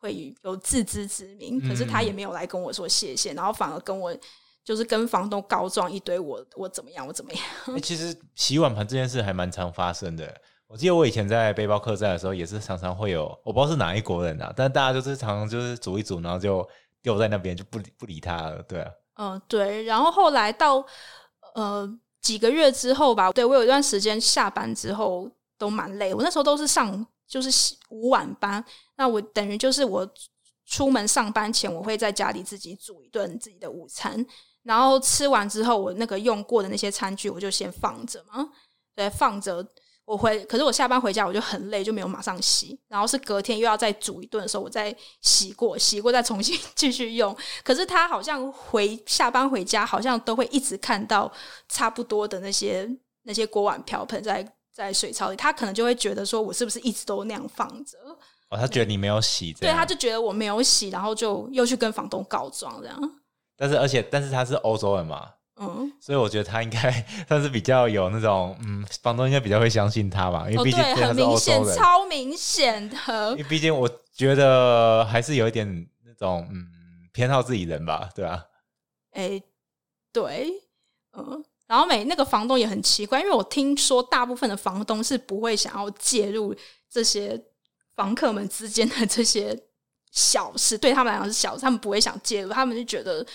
[0.02, 4.12] 会有自知之明，可是他也没有来跟我说谢谢，嗯、然后反而跟我
[4.64, 7.42] 就是跟房东告状一堆我，我我怎么样，我怎么样？
[7.76, 10.34] 欸、其实洗碗盘这件事还蛮常发生的。
[10.66, 16.68] 我记得我以前在背包客栈的时候，也是常常会有，我不知道是哪一国人啊，但大家就是常常就是煮一煮，然后就
[17.00, 18.62] 丢在那边，就不理不理他了。
[18.62, 19.84] 对啊，嗯、呃，对。
[19.84, 20.84] 然后后来到
[21.54, 21.88] 呃
[22.20, 28.64] 几个月之后吧，对，我有一段时间下班之后都蛮累，我那时候都是上就是午晚班，
[29.02, 30.08] 那我等于就是我
[30.64, 34.24] 出门上班前，我会在家里自己煮一顿自己的午餐。
[34.62, 38.48] 然后吃完之后，我那个用过的那些餐具，我就先放着嘛。
[38.94, 39.66] 对，放着。
[40.04, 42.78] 我回，可是我下班回家我就很累，就没有马上洗。
[42.86, 47.36] 然后是隔天又要再煮一顿的时候，我再洗过，洗过再重新 继续用。
[47.64, 51.32] 可是他好像回下班回家，好像都会一直看到
[51.68, 52.88] 差不多的那些
[53.22, 55.36] 那些锅碗瓢盆在在水槽里。
[55.36, 57.98] 他可能就会觉得说，我是不是一直都那样放着？
[58.52, 63.00] 哦，他觉得你没有洗，对，他就觉得我没有洗，然后就又去跟房东告状这样。
[63.56, 66.90] 但是，而且，但是他是欧洲人嘛，嗯，所以我觉得他应该
[67.26, 73.30] 算是比较有那种，嗯，房东应该比较会相信他吧，因为毕竟很明显，超明显的。
[73.30, 76.66] 因为毕竟我觉得还是有一点那种，嗯，
[77.12, 78.44] 偏好自己人吧，对啊。
[79.12, 79.42] 哎、欸，
[80.12, 80.50] 对，
[81.16, 86.54] 嗯，然后每那个房东也很奇怪，因为我听说大部分的房东是不会想要介入
[86.90, 87.40] 这些
[87.96, 89.59] 房客们之间的这些
[90.11, 93.26] 小事，对他们来讲是小事，他们不会想介入，他们就觉得。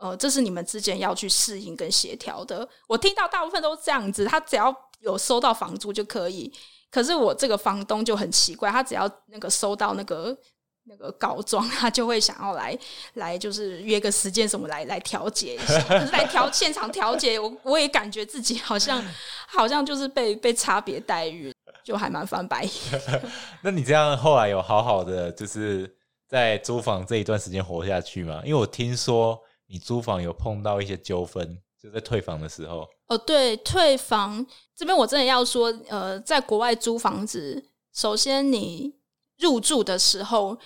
[0.00, 2.68] 呃，这是你们之间要去适应跟协调的。
[2.86, 6.52] 我听到大部分都是这样子，他只要有收到房租就可以。
[6.88, 10.38] 可是我这个房东就很奇怪，他只要那个收到那个
[10.84, 12.78] 那个告状，他就会想要来
[13.14, 19.04] 来，就是约个时间什么来来调解一下，可是来调现场调解，我我也感觉自己好像
[19.48, 21.52] 好像就是被被差别待遇，
[21.88, 22.72] 就还蛮翻白眼。
[23.64, 25.96] 那你这样后来有好好的就是
[26.28, 28.42] 在租房这一段时间活下去吗？
[28.44, 29.40] 因为我听说。
[29.70, 32.88] 你租房有碰到一些纠纷，就在退房的时候。
[33.08, 38.94] 哦，对，退房这边我真的要说，呃，在国外租房子，首先你
[39.36, 40.56] 入住的时候，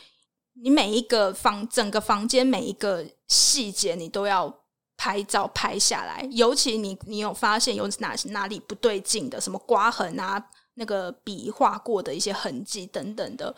[0.53, 4.61] 你每一个房整个房间每一个细节你都要
[4.97, 13.55] 拍照拍下来，尤其你你有发现有哪哪里不对劲的，什么刮痕啊，那个笔画过的一些痕迹等等的。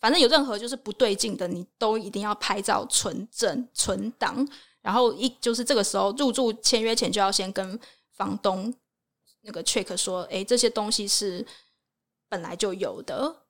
[0.00, 4.46] 反正有任何就是不对劲的，你都一定要拍照存证存档。
[4.80, 7.78] 然后一就是这个时候入住签约前就要先跟
[8.12, 8.72] 房东
[9.40, 11.44] 那个 check 说，哎，这些东西是
[12.28, 13.42] 本来就有的。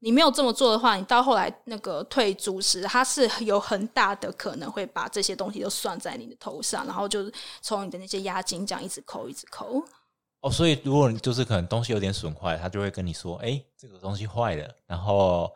[0.00, 9.80] 你没有这么做的话，你到后来那个退租时，他是有很大的可能会把这些东西都算在你的头上，然后就从你的那些押金这样一直扣，一直扣。
[10.42, 15.50] 哦，所以如果你就是可能东西有点损坏，他就会跟你说，哎，这个东西坏了，然后。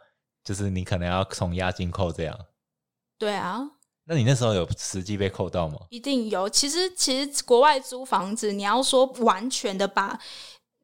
[0.46, 2.46] 就是你可能要从押金扣这样，
[3.18, 3.68] 对啊。
[4.04, 5.76] 那你那时候有实际被扣到吗？
[5.90, 6.48] 一定有。
[6.48, 10.16] 其实，其实国外租房子，你要说完全的把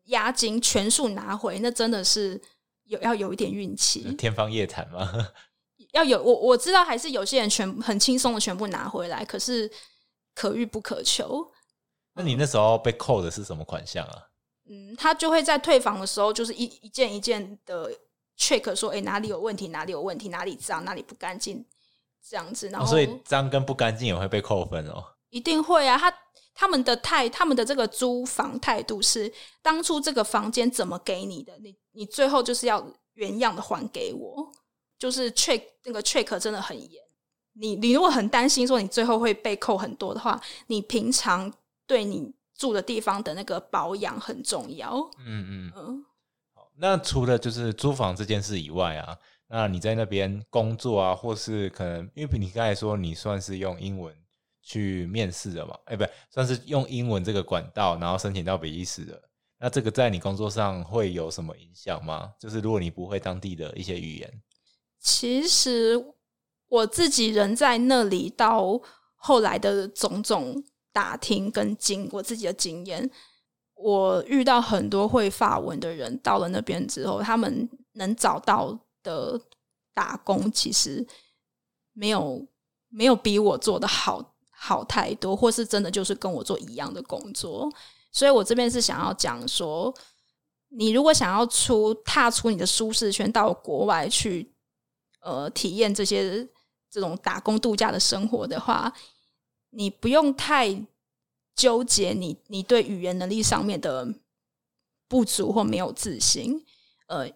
[0.07, 2.43] 押金全数拿回，那真的是
[2.87, 5.29] 有要有一点运气，天方夜谭吗？
[5.95, 9.71] 要有我我知道，还是有些人全很轻松的全部拿回来，可是
[10.35, 11.49] 可遇不可求。
[12.15, 14.29] 那你那时候被扣的是什么款项啊？
[14.69, 17.91] 嗯，他就会在退房的时候，就是一一件一件的。
[18.35, 19.69] check 说，哎、欸，哪里有问题？
[19.69, 20.31] 哪里有问题？
[20.31, 20.85] 哪里脏？
[20.85, 21.65] 哪里不干净？
[22.27, 25.05] 这样子，然后、哦、所以脏跟不干净也会被扣分哦。
[25.29, 25.97] 一定会啊！
[25.99, 26.13] 他
[26.55, 34.51] 他们的态，他们的这个租房态度是，当初这个房间怎么给你的，你你最后就是要原样的还给我。
[34.99, 37.03] 就是 check 那个 check 真的很严。
[37.53, 41.53] 你你如果很担心说你最后会被扣很多的话，你平常
[41.93, 44.97] 对你住的地方的那个保养很重要。
[45.27, 46.05] 嗯嗯嗯。
[46.55, 49.15] 好那除了就是租房这件事以外啊，
[49.47, 54.17] 那你在那边工作啊，或是可能因为你刚才说你算是用英文
[54.63, 55.75] 去面试的嘛？
[55.85, 59.23] 哎、欸，不，算是用英文这个管道，然后申请到比利时的。
[59.59, 62.33] 那这个在你工作上会有什么影响吗？
[62.41, 64.43] 就是如果你不会当地的一些语言，
[64.99, 66.03] 其实
[66.69, 68.81] 我自己人在那里，到
[69.17, 73.11] 后来的种种打听跟经我自己的经验。
[73.75, 79.41] 我遇到很多会法文的人，到了那边之后，他们能找到的
[79.93, 81.05] 打工，其实
[81.93, 82.47] 没有
[82.89, 87.69] 没有比我做的好好太多，或是真的就是跟我做一样的工作。
[88.13, 89.93] 所以我这边是想要讲说，
[90.69, 94.55] 你如果想要出踏出你的舒适圈，到国外去，
[95.23, 96.47] 呃，体验这些
[96.89, 98.93] 这种打工度假的生活的话，
[99.73, 100.87] 你不用太。
[101.55, 104.09] 纠结你你对语言能力上面的
[105.07, 106.65] 不足或没有自信，
[107.07, 107.31] 呃，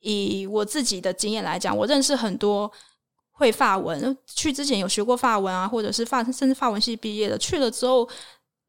[0.00, 2.72] 以我自己的经验来讲，我认识很多
[3.32, 8.08] 会法文，去之前有学过法文啊，或者是法甚至法文系毕业的，去了之后，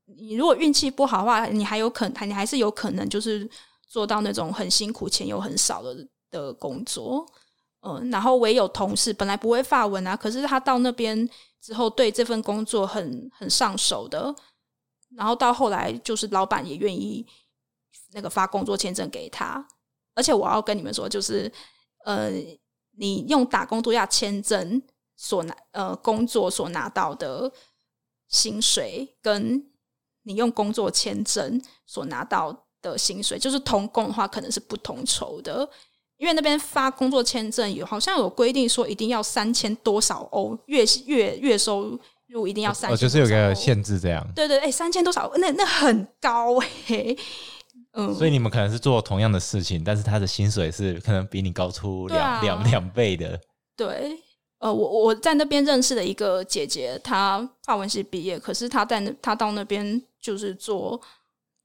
[0.05, 3.49] 你如果运气不好的话，你还有可能，你还是有可能就是
[3.87, 7.25] 做到那种很辛苦、钱又很少的的工作。
[7.79, 11.27] 嗯，然后唯有同事本来不会法文啊，可是他到那边
[11.65, 14.35] 之后对这份工作很很上手的，
[15.15, 17.25] 然后到后来就是老板也愿意
[18.11, 19.65] 那个发工作签证给他，
[20.13, 21.51] 而且我要跟你们说，就是
[22.05, 22.31] 呃。
[22.97, 24.81] 你用打工度假签证
[25.17, 27.51] 所拿呃工作所拿到的
[28.29, 29.69] 薪水，跟
[30.23, 35.69] 你用工作签证所拿到的薪水，就是同工的话，可能是不同酬的。
[36.17, 44.25] 因为那边发工作签证有好像有规定说，一定要三千多少欧月月月收入一定要三千，哦，就是有个限制这样。
[44.35, 47.17] 对对，哎，三千多少，那那很高哎，欸。
[47.97, 53.39] 嗯，所以你们可能是做同样的事情，但是他的薪水是可能比你高出两、啊、两两倍的。
[53.77, 54.19] 对，
[54.59, 60.99] 呃，我我在那边认识的一个姐姐，她法文系毕业，可是她在那她到那边就是做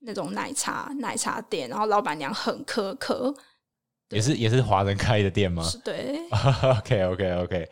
[0.02, 3.34] 那种奶茶奶茶店，然后老板娘很苛刻，
[4.11, 5.62] 也是也是华人开的店吗？
[5.62, 6.20] 是对。
[6.79, 7.68] OK OK OK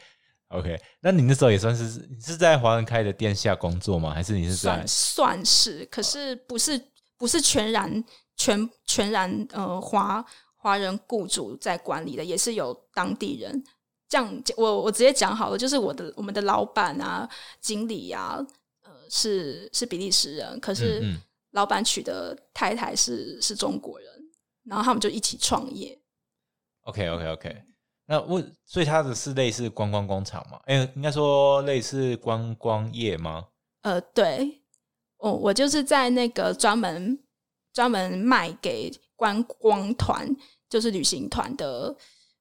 [0.48, 4.14] OK，那你那时候也算是你是在华人开的店下工作吗？
[4.14, 5.84] 还是你是在算，算是？
[5.86, 6.80] 可是不是
[7.16, 8.04] 不是全然。
[8.40, 10.24] 全全然呃华
[10.54, 13.64] 华人雇主在管理的，也是有当地人。
[14.08, 17.28] 这样我我直接讲好了，就是我的我们的老板啊、
[17.60, 18.38] 经理啊，
[18.84, 21.02] 呃是是比利时人，可是
[21.50, 24.08] 老板娶的太太是是中国人，
[24.66, 25.98] 然后他们就一起创业。
[26.88, 27.56] OK OK OK，
[28.06, 30.60] 那我所以他的是类似观光工厂吗？
[30.66, 33.46] 哎、应该说类似观光业吗？
[33.82, 34.62] 呃，对，
[35.18, 37.18] 我我就是在那个专门。
[37.70, 40.26] 专门卖给观光团，
[40.68, 41.94] 就是旅行团的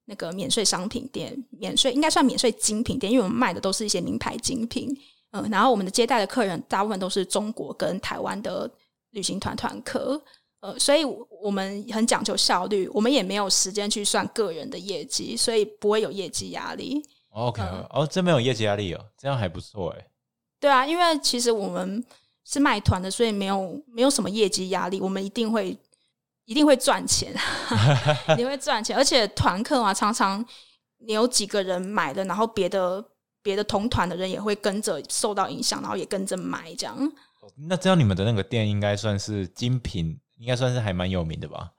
[0.06, 4.90] 那个免税商品店，免税应该算免税精品店，因为我们卖的都是一些名牌精品。
[5.32, 8.72] 嗯、然后我们的接待的客人大部分都是中国跟台湾的
[9.12, 10.20] 旅行团团客，
[10.60, 17.02] 呃，所以我们很讲究效率，我们也没有时间去算个人的业绩，所以不会有业绩压力。
[17.30, 20.08] OK，、呃、哦，这没有业绩压力哦，这样还不错哎。
[20.60, 22.04] 对啊，因为其实我们。
[22.50, 25.02] 是卖团的，所以没有没有什么业绩压力。
[25.02, 25.78] 我们一定会
[26.46, 27.36] 一定会赚钱，
[28.38, 28.96] 你会赚钱。
[28.96, 30.42] 而且团客啊，常常
[31.00, 33.04] 你有几个人买的，然后别的
[33.44, 36.98] 别的同团的人也会跟着受到影响，然后也跟着买这样。
[37.68, 41.72] 那这样你们的那个店应该算是精品，应该算是还蛮有名的吧？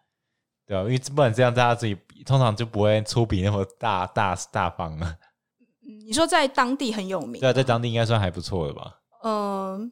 [0.67, 5.17] 对啊，因为不然这样大家自己通常就不会出比那么大大大方啊。
[5.81, 7.41] 你说在当地很有名？
[7.41, 9.01] 对啊，在当地应该算还不错的吧？
[9.23, 9.91] 嗯、呃。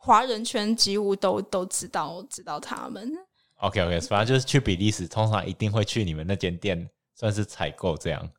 [0.00, 3.12] 华人圈几乎都都知道知道他们。
[3.56, 8.30] OK OK，反正就是去比利时，通常一定会去你们那间店，算是采购这样。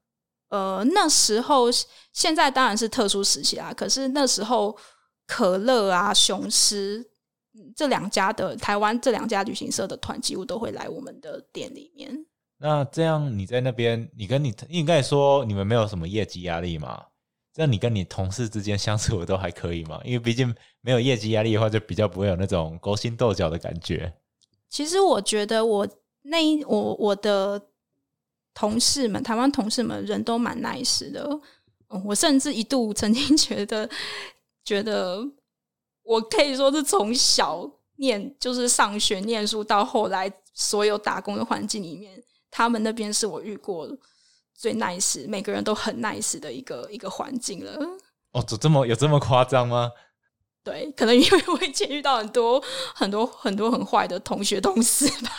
[0.48, 1.66] 呃，那时候
[2.14, 3.74] 现在当然是特殊时期啊。
[3.74, 4.76] 可是那时候
[5.28, 7.06] 可乐啊、雄狮
[7.76, 12.26] 这两家的台湾这两家旅行社的团，几乎都会来我们的店里面。
[12.58, 17.06] 那这样你在那边，你跟你应该说你们没有什么业绩压力吗？
[17.56, 20.00] 那你跟你同事之间相处的都还可以吗？
[20.06, 24.14] 因为毕竟没有业绩压力的话，就比较不会有那种勾心斗角的感觉。
[24.70, 25.88] 其实我觉得我
[26.22, 27.62] 那一我我的
[28.54, 31.28] 同事们，台湾同事们人都蛮 nice 的。
[31.90, 33.90] 嗯，我甚至一度曾经觉得，
[34.64, 35.26] 觉得
[36.10, 42.20] 我可以说是从小念就是上学念书到后来所有打工的环境里面，
[42.50, 43.96] 他们那边是我遇过的。
[44.56, 47.80] 最 nice，每个人都很 nice 的一个一个环境了。
[48.32, 49.92] 哦，这这么有这么夸张吗？
[50.64, 52.62] 对，可能因为我以前遇到很多
[52.96, 55.32] 很多很多很坏的同学同事吧。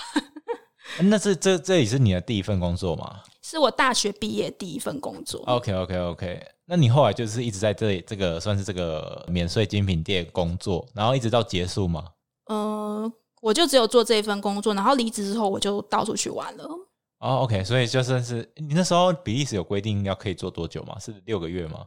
[1.02, 3.20] 那是这这也是你的第一份工作吗？
[3.42, 5.42] 是我大学毕业第一份工作。
[5.46, 12.04] OK OK OK，那你后来就是一直在这里这个算是这个免税精品店工作，然后一直到结束吗？
[12.44, 16.64] 嗯、呃，我就只有做这一份工作，然后离职之后我就到处去玩了。
[17.18, 20.96] 哦、oh，OK，所以就算是你那时候比利时有规定要可以做多久吗？
[21.00, 21.84] 是六个月吗？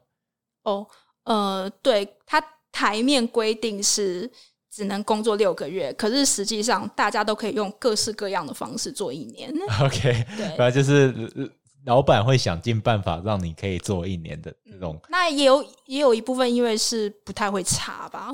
[0.63, 0.88] 哦、oh，
[1.24, 4.30] 呃，对，它台面规定是
[4.69, 9.50] 只能工作六个月，可是实际上大家都可以用各式各样的方式做一年。
[9.82, 11.50] OK，对，反正就是
[11.86, 15.00] 老板会想尽办法让你可以做一年的这种。
[15.10, 18.29] 那也有也有一部分因为是不太会查吧？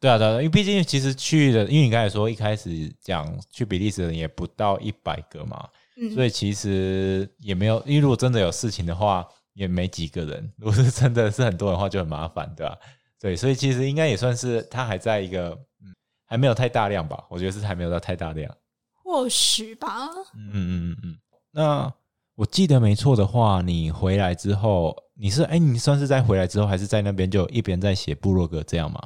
[0.00, 5.68] 对啊，对啊，因为毕竟其实去的，因为你刚才说一开始讲去比利时的人也不到一百个嘛。
[6.14, 10.52] 所以其实也没有，因为如果真的有事情的话，也没几个人。
[10.56, 12.78] 如果是真的是很多人的话，就很麻烦，对吧？
[13.18, 15.50] 对，所以其实应该也算是他还在一个，
[15.82, 15.92] 嗯，
[16.24, 17.24] 还没有太大量吧？
[17.28, 18.56] 我觉得是还没有到太大量，
[19.02, 20.08] 或许吧。
[20.36, 21.18] 嗯嗯嗯嗯。
[21.50, 21.92] 那
[22.38, 29.00] 我记得没错的话，你回来之后，你是哎、你算是在回来之后，还是在那边就一边在写部落格这样吗？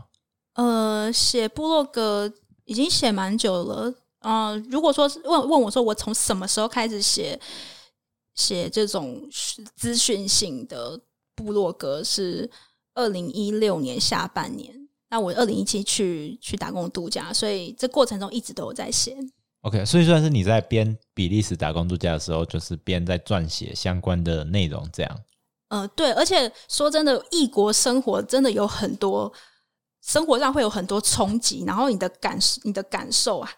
[0.53, 2.30] 呃，写部落格
[2.66, 3.95] 已经写蛮久了。
[4.18, 7.41] 嗯、如果说问问我说我从什么时候开始写
[8.35, 9.26] 写这种
[9.74, 11.01] 资讯性的
[11.35, 12.51] 部落格，是
[12.93, 14.89] 二零一六年下半年。
[15.09, 19.16] 那我二零一七去去打工度假，所以这过程中一直都有在写。
[19.62, 25.20] OK，所以算是你在编比利时打工度假的时候，就是边在撰写相关的内容，这样。
[25.68, 29.32] 呃，对，而且说真的，异国生活真的有很多
[30.02, 33.50] 生活上会有很多冲击，然后你的感你的感受啊。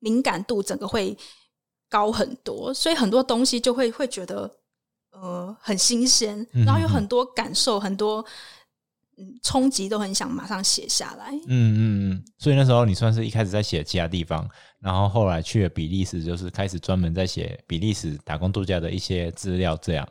[0.00, 1.16] 敏感度整个会
[1.88, 4.48] 高很多，所以很多东西就会会觉得
[5.10, 8.24] 呃很新鲜，然后有很多感受，很多
[9.18, 11.30] 嗯冲击都很想马上写下来。
[11.46, 14.48] 嗯嗯嗯，所以那时候你算是一开始在写其他地方，
[14.80, 20.08] 然后后来去了比利时，就是开始专门在写比利时打工度假的一些资料，这样。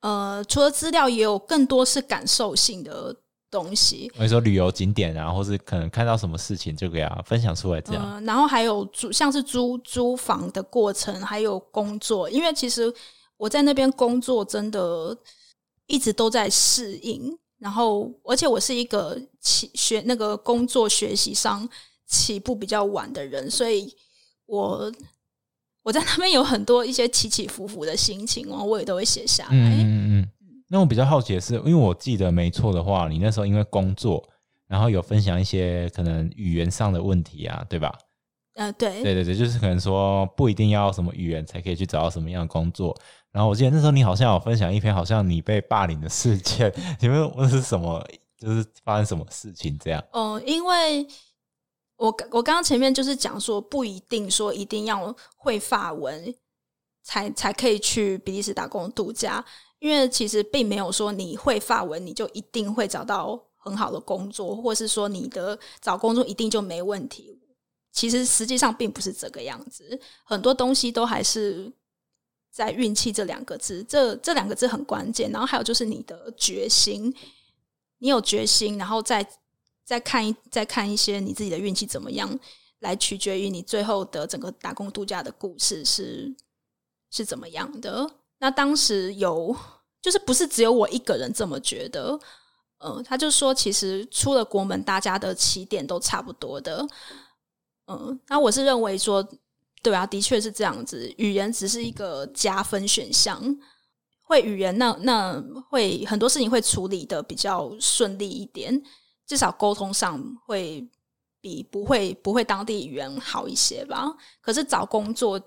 [0.00, 3.14] 呃，除了资料，也有更多是感受性的。
[3.48, 8.14] 东西，比如说旅游景点啊，或是可能看到什么事情就给他分享出来这样。
[8.14, 12.92] 呃、然后还有租，像是租租房的过程，还有工作，因为其实
[13.36, 15.16] 我在那边工作真的
[15.86, 17.38] 一直都在适应。
[17.58, 21.68] 然后，而且我是一个起学那个工作学习上
[22.06, 23.92] 起步比较晚的人，所以
[24.44, 24.92] 我
[25.82, 29.50] 我在那边有很多一些起起伏伏的心情，然后我也都会写下来。
[29.52, 30.28] 嗯嗯嗯。
[30.68, 34.22] 那我比较好奇的是，因为我记得没错的话，你那时候因为工作，
[34.66, 37.96] 然后有分享一些可能语言上的问题啊，对吧？
[38.56, 42.96] 呃，对，对对对，就是可能说不一定要什么语言才可以去找到什么样的工作。
[43.36, 48.02] 然后我记得那时候你好像有分享一篇，好像你被霸凌的事件，请问问是什么？
[48.38, 50.02] 就是发生什么事情这样？
[50.12, 51.06] 哦、呃，因为
[51.96, 56.34] 我我刚刚前面就是讲说，不一定说一定要会法文
[57.02, 59.44] 才才可以去比利时打工度假。
[59.80, 67.38] 因为其实并没有说你会法文你就一定会找到很好的工作，或是说你的找工作一定就没问题。
[67.92, 71.70] 其实实际上并不是这个样子，很多东西都还是
[72.56, 75.30] 在运气这两个字，这这两个字很关键。
[75.30, 77.14] 然后还有就是你的决心，
[77.98, 79.28] 你有决心，然后再
[79.84, 82.26] 再看一再看一些你自己的运气怎么样，
[82.78, 86.34] 来取决于你最后的整个打工度假的故事是
[87.10, 88.10] 是怎么样的。
[88.38, 89.54] 那当时有，
[90.00, 92.18] 就是不是只有我一个人这么觉得，
[92.78, 96.88] 嗯，他就说，其实出了国门，大家的起点都差不多的，
[97.86, 99.22] 嗯，那我是认为说，
[99.86, 103.40] 对啊，的确是这样子，语言只是一个加分选项，
[104.20, 108.82] 会语言那那会很多事情会处理的比较顺利一点，
[109.24, 110.84] 至少沟通上会
[111.40, 114.12] 比不会不会当地语言好一些吧。
[114.40, 115.40] 可是找工作。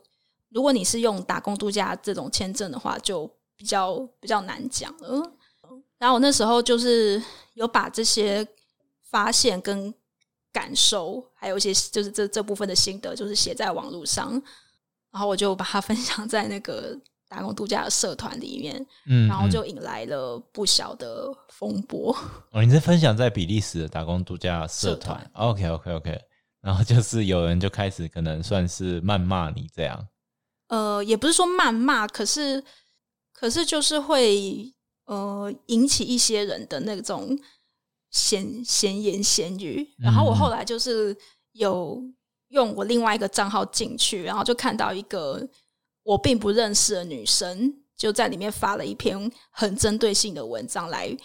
[0.52, 5.34] 如果你是用打工度假这种签证的话，就比较比较难讲了。
[5.98, 7.22] 然后我那时候就是
[7.56, 8.48] 有把这些
[9.04, 9.94] 发现跟
[10.52, 14.32] 感受，还有一些就是这这部分的心得，就是写在网络上，
[15.12, 16.97] 然后我就把它分享在那个
[17.28, 22.16] 打工度假的社团里面，嗯，然后就引来了不小的风波。
[22.52, 26.22] 哦，你是分享在比利时的打工度假社团？OK OK OK，
[26.62, 30.08] 然后就是有人就开始可能算是谩骂你这样。
[30.70, 32.64] 呃，也不是说谩骂，可是，
[33.34, 34.74] 可是就是会
[35.06, 37.38] 呃引起一些人的那种
[38.12, 39.88] 闲闲言闲语。
[39.97, 41.16] 然后我后来就是
[41.53, 42.01] 有
[42.49, 45.47] 用我另外一个账号进去，然后就看到一个
[46.03, 51.16] 我并不认识的女生就在里面发了一篇很针对性的文章来，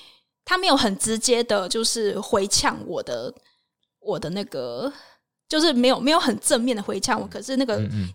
[0.44, 3.34] 她没有很直接的，就是回呛我的
[4.00, 4.92] 我的那个，
[5.48, 7.76] 就是没有没有很正面的回呛我，可是那个。
[7.76, 8.14] 嗯嗯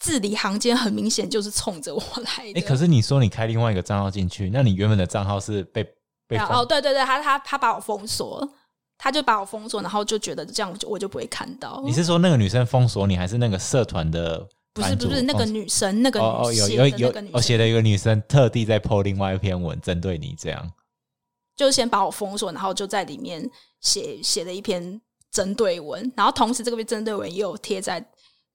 [0.00, 2.60] 字里行间很明显就是冲着我来的。
[2.60, 5.84] 哎、欸，可是你说你开另外一个账号进去，那你原本的账号是被
[6.28, 8.48] 被哦，对对对，他他他把我封锁，
[8.96, 11.82] 他就把我封锁，然后就觉得这样就我就不会看到。
[11.84, 14.46] 你是说那个女生封锁你，还是那个社团的？
[14.74, 20.72] 不是不是那个女生，那个哦哦有有有我写的一个女生特地在 po 另外一篇文针对你这样，
[21.56, 23.50] 就先把我封锁，然后就在里面
[23.80, 25.00] 写写了一篇
[25.32, 28.04] 针对文，然后同时这个被针对文也有贴在。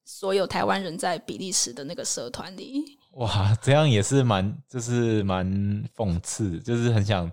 [0.05, 5.47] 所有台湾人在比利时的那个社团里，哇，这样也是蛮，就是蛮
[5.95, 7.31] 讽刺，就是很想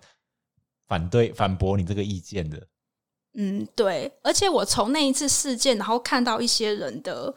[0.91, 2.67] 反对、反驳你这个意见的。
[3.35, 7.33] 嗯，对，而且我从那一次事件，然后看到一些人的，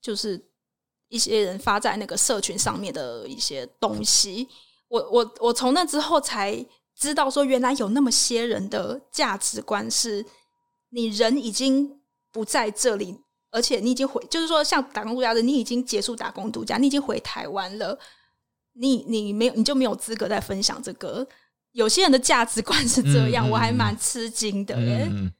[0.00, 0.40] 就是
[1.08, 4.46] 一些人发在那个社群上面的一些东西，
[4.86, 6.64] 我我我从那之后才
[6.94, 10.24] 知道，说原来有那么些人的价值观是，
[10.90, 13.18] 你人已经不在这里。
[13.52, 17.98] 而且你已经回，就是说，像打工度假的，你已经结束打工度假，你已经回台湾了，
[18.74, 21.26] 你你没有，你就没有资格再分享这个
[21.76, 25.06] 有些人的价值观是这样，嗯、我还蛮吃惊的耶。
[25.10, 25.30] 嗯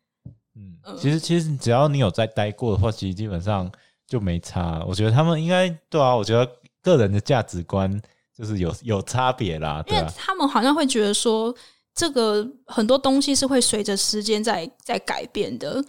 [0.54, 3.70] 嗯，嗯其实其实只要你有在待过的话，其实基本上
[4.06, 4.84] 就没差。
[4.86, 6.46] 我觉得他们应该对啊，我觉得
[6.82, 8.00] 个人的价值观
[8.36, 11.54] 就是有有差别啦，对啊，因为他们好像会觉得说，
[11.94, 15.82] 这个很多东西是会随着时间在在改变的。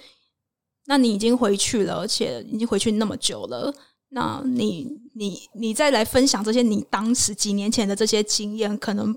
[0.85, 3.73] 那你已经回去了，而且已经回去那么久了，
[4.11, 9.13] 那你你你再来分享这些你当时几年前的这些经验，可能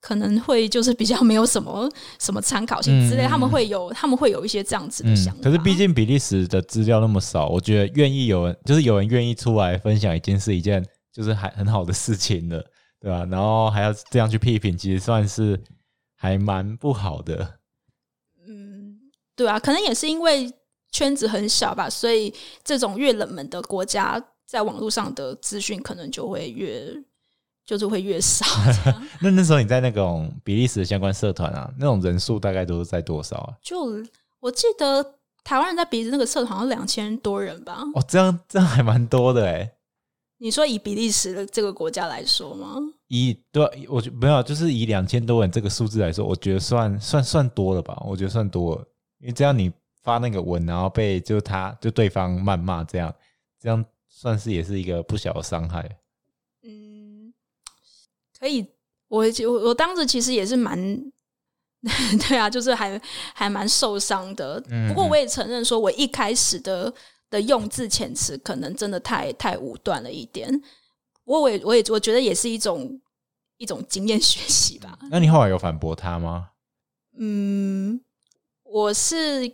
[0.00, 5.40] 可能会就是比较没有什么 什么参考性之类，嗯、他们会有他们会有一些这样子的想法。
[5.40, 12.64] 嗯、可是毕竟比利时的资料那么少，我觉得愿意有人就是有人愿意出来分享，已经是一件就是还很好的事情了，
[13.00, 13.24] 对吧？
[13.30, 15.60] 然后还要这样去批评，其实算是
[16.16, 17.58] 还蛮不好的。
[18.46, 18.98] 嗯，
[19.34, 20.52] 对啊，可能也是因为。
[20.90, 22.32] 圈子很小吧，所以
[22.64, 26.90] 这种越冷门的国家，在网络上的资讯可能就会越，
[27.68, 28.46] 就是会越少。
[29.20, 33.52] 那那时候你在那种比利时的相关社团啊，那种人数大概都是在多少啊？
[33.62, 34.02] 就
[34.40, 35.04] 我记得
[35.44, 37.82] 台湾人在比利时那个社团好像两千多人吧。
[37.94, 39.70] 哦，这样这样还蛮多的哎。
[40.38, 42.76] 你说以比利时的这个国家来说吗？
[43.08, 48.02] 以对，我觉没有，就是以两千多人这个数字来说，我觉得算算算多了吧？
[48.06, 48.84] 我觉得算多了，
[49.20, 49.70] 因为这样你。
[50.04, 53.14] 发那个文，然后被就他就对方谩骂，这样
[53.60, 55.86] 这样算是也是一个不小的伤害。
[58.38, 58.66] 嗯，可以，
[59.08, 60.78] 我我我当时其实也是蛮，
[62.28, 63.00] 对啊，就是还
[63.34, 64.60] 还蛮受伤的。
[64.88, 66.92] 不过我也承认，说我一开始的
[67.30, 70.50] 的用字遣词可能真的太太武断了一点。
[71.24, 73.00] 不过我也我也我觉得也是一种
[73.58, 74.98] 一种经验学习吧。
[75.10, 76.50] 那你后来有反驳他吗？
[77.18, 78.00] 嗯，
[78.62, 79.52] 我是。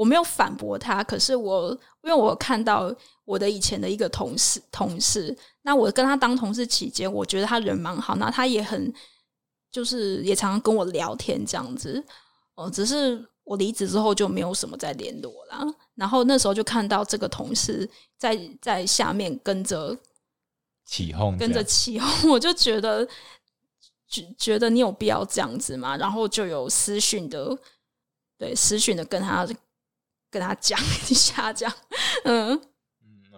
[0.00, 1.70] 我没有反驳他，可是我
[2.04, 2.90] 因为我看到
[3.26, 8.90] 我的以前的一个同事，同事，那我跟他当同事期间，我觉得他人蛮好，那他也很
[9.70, 12.02] 就是也常常跟我聊天这样子，
[12.54, 15.62] 哦，只是我离职之后就没有什么再联络啦。
[15.94, 17.86] 然后那时候就看到这个同事
[18.16, 19.94] 在在下面跟着
[20.86, 23.06] 起哄，跟着起哄，我就觉得
[24.08, 25.94] 觉觉得你有必要这样子吗？
[25.98, 27.54] 然后就有私讯的，
[28.38, 29.46] 对，私讯的跟他。
[30.30, 30.78] 跟他讲
[31.10, 31.74] 一下，这样，
[32.24, 32.60] 嗯嗯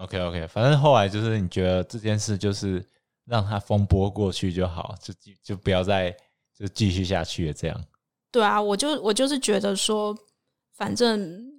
[0.01, 2.85] ，OK OK，反正后来就是你觉得这件事就是
[3.25, 6.15] 让他风波过去就好，就就不要再
[6.57, 7.85] 就继续下去了，这样。
[8.31, 10.17] 对啊，我就我就是觉得说，
[10.75, 11.51] 反正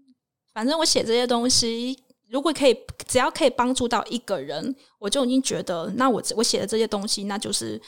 [0.54, 1.98] 反正我写这些东西，
[2.30, 2.78] 如果可以，
[3.08, 7.82] 只要可以帮助到一个人，我就已经觉得，那我我写的这些东西，那就是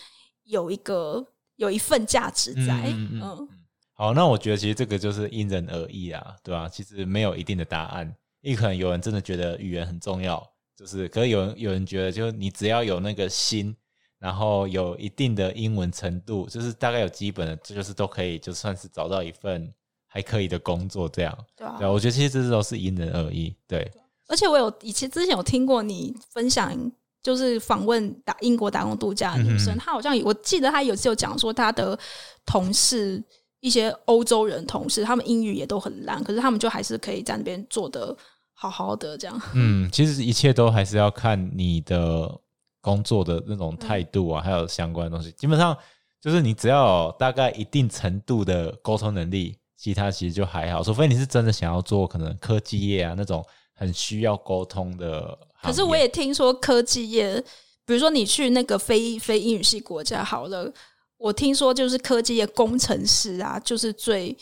[0.43, 1.25] 有一个
[1.55, 3.09] 有一份价值在，嗯。
[3.11, 3.49] 嗯嗯嗯
[3.97, 6.67] 好，那我觉得其实这个就是因人而异啊，对吧？
[6.67, 13.73] 其实没有一定的答案，因为可能有人真的觉得语言很重要，就是，可是有人有人觉得，就你只要有那个心，
[14.19, 19.73] 然后有一定的英文程度，就是大概有基本的，这就是都可以，就算是找到一份
[20.07, 21.33] 还可以的工作，这样。
[21.55, 23.89] 对啊，对，我觉得其实这都是因人而异，对。
[24.27, 26.91] 而且我有以前之前有听过你分享，
[27.23, 31.97] 就是访问打英国打工度假的女生，她、嗯、好像我记得她有次有讲说她的
[32.45, 33.23] 同事。
[33.65, 38.15] 一些欧洲人同事，他们英语也都很烂，可是他们就还是可以在那边做得
[38.53, 39.41] 好好的这样。
[39.55, 42.31] 嗯，其实一切都还是要看你的
[42.79, 45.31] 工作的那种态度啊，嗯、还有相关的东西。
[45.31, 45.75] 基本上
[46.21, 50.83] 就是你只要有大概一定程度的沟通能力，其他其实就还好。
[50.83, 53.43] 除非你是真的想要做可能科技业啊那种
[53.73, 55.35] 很需要沟通的。
[55.63, 57.43] 可是我也听说科技业，
[57.83, 60.71] 比如说你去那个非非英语系国家好了。
[61.17, 64.35] 我听说，就是科技的工程师啊，就是最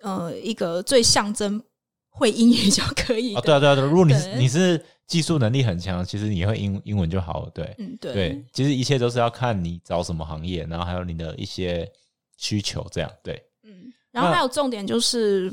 [0.00, 1.60] 呃一个最象征
[2.08, 3.34] 会英语就可以。
[3.34, 3.84] 哦，对啊，对啊，对。
[3.84, 7.50] 如果你是你是技术能力很强，其实你会英英文就好了。
[7.52, 8.44] 对，嗯，对，对。
[8.52, 11.90] 其实一切都是要看你找什么行业，然后还有你的一些
[12.36, 13.42] 需求，这样对。
[13.64, 15.52] 嗯，然后还有重点就是，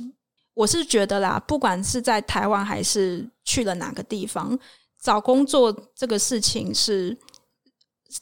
[0.53, 4.57] 我是觉得啦，不管是在台湾还是去了哪个地方，
[5.01, 7.17] 找工作这个事情是。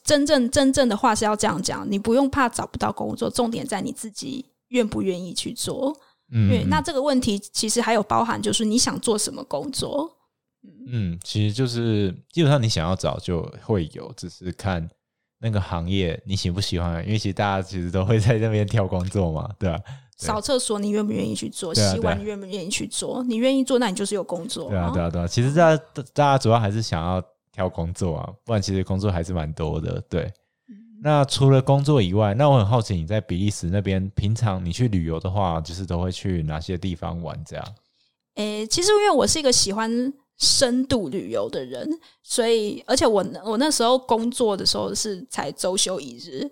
[0.03, 5.95] 真正真正的话是要这样讲，你不用怕找不到工作，重点在你自己愿不愿意去做。
[6.31, 10.09] 嗯，对，那这个问题其实还有包含，就是你想做什么工作。
[10.87, 14.89] 嗯，其实就是基本上你想要找就会有，只是看
[15.39, 17.05] 那个行业你喜不喜欢。
[17.05, 19.79] 因为其实大家其实都会在那边挑工作嘛，对吧？
[20.17, 21.75] 扫厕所你愿不愿意去做？
[21.75, 23.23] 洗碗你愿不愿意去做？
[23.23, 24.69] 你愿意做，那你就是有工作。
[24.69, 25.27] 对啊，对啊，对啊。
[25.27, 25.83] 其实大家
[26.13, 27.23] 大家主要还是想要。
[27.53, 30.01] 挑工作啊，不然其实工作还是蛮多的。
[30.09, 30.23] 对，
[30.67, 37.41] 嗯、那除了工作以外，那我很好奇，你在比利时那边，平常你去旅游的话，就是都会去哪些地方玩？
[37.45, 37.75] 这样？
[38.35, 41.87] 诶、欸，其实因为我是一个喜欢深度旅游的人，
[42.23, 46.51] 所以而且我我那时候工作的时候是才周休一日，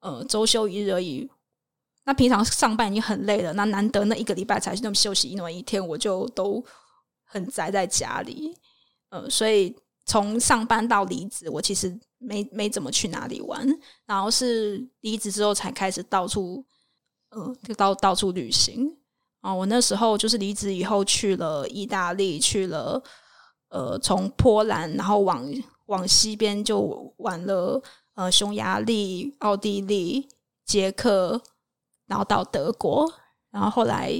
[0.00, 1.28] 呃周休一日而已。
[2.04, 6.64] 那平常上班已经很累了，那难得那一个礼拜才那么休息那么一天，我就都
[7.24, 8.54] 很宅在家里。
[9.08, 9.74] 呃，所以
[10.06, 13.66] 从上班到离职，我其实没没怎么去哪里玩，
[14.06, 16.64] 然后是离职之后才开始到处，
[17.30, 18.96] 呃，就到到处旅行。
[19.40, 23.02] 啊，我那时候就是离职以后去了意大利，去了
[23.68, 25.44] 呃，从波兰然后往
[25.86, 27.82] 往西边就玩了
[28.14, 30.26] 呃，匈牙利、奥地利、
[30.64, 31.42] 捷克。
[32.08, 33.12] 然后到德国，
[33.50, 34.12] 然后后来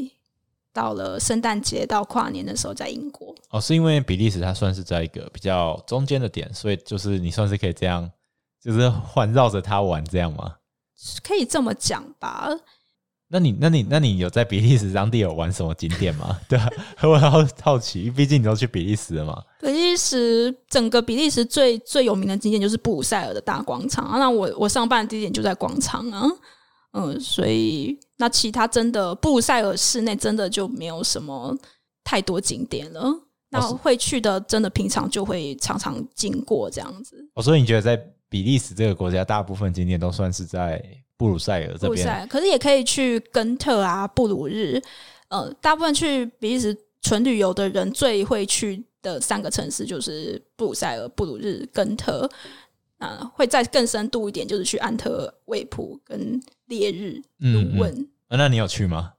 [0.77, 3.35] 到了圣诞节到跨年的时候在英国。
[3.49, 8.11] 哦，是因为比利时它算是在一个比较中间的点，所以就是你算是可以这样，
[8.63, 10.57] 就是环绕着它玩这样吗？
[11.23, 12.51] 可以这么讲吧。
[13.29, 16.39] 那你、那你、那你有在比利时当地有玩什么景点吗？
[16.49, 16.71] 对啊，
[17.03, 19.43] 我好好奇，毕竟你都去比利时了嘛。
[19.61, 24.19] 比利时整个比利时最最有名的景点就是布鲁塞尔的大广场啊。
[24.19, 26.25] 那我我上班的地点就在广场啊。
[26.99, 31.55] 嗯，所以那其他真的布鲁塞尔市内真的就没有什么
[32.03, 33.13] 太多景点了。
[33.51, 37.29] 那会去的真的平常就会常常经过这样子。
[37.35, 37.97] 哦，所以你觉得在
[38.31, 40.83] 比利时这个国家，大部分景点都算是在
[41.19, 42.27] 布鲁塞尔这边？
[42.29, 44.83] 可是也可以去根特啊、布鲁日。
[45.29, 52.29] 呃，大部分去比利时纯旅游的人最会去的三个城市就是布鲁塞尔、布鲁日、根特。
[52.99, 58.39] 啊、呃，会再更深度一点，就是去安特卫普跟烈日、鲁汶、嗯嗯。
[58.39, 59.15] 那你有去吗？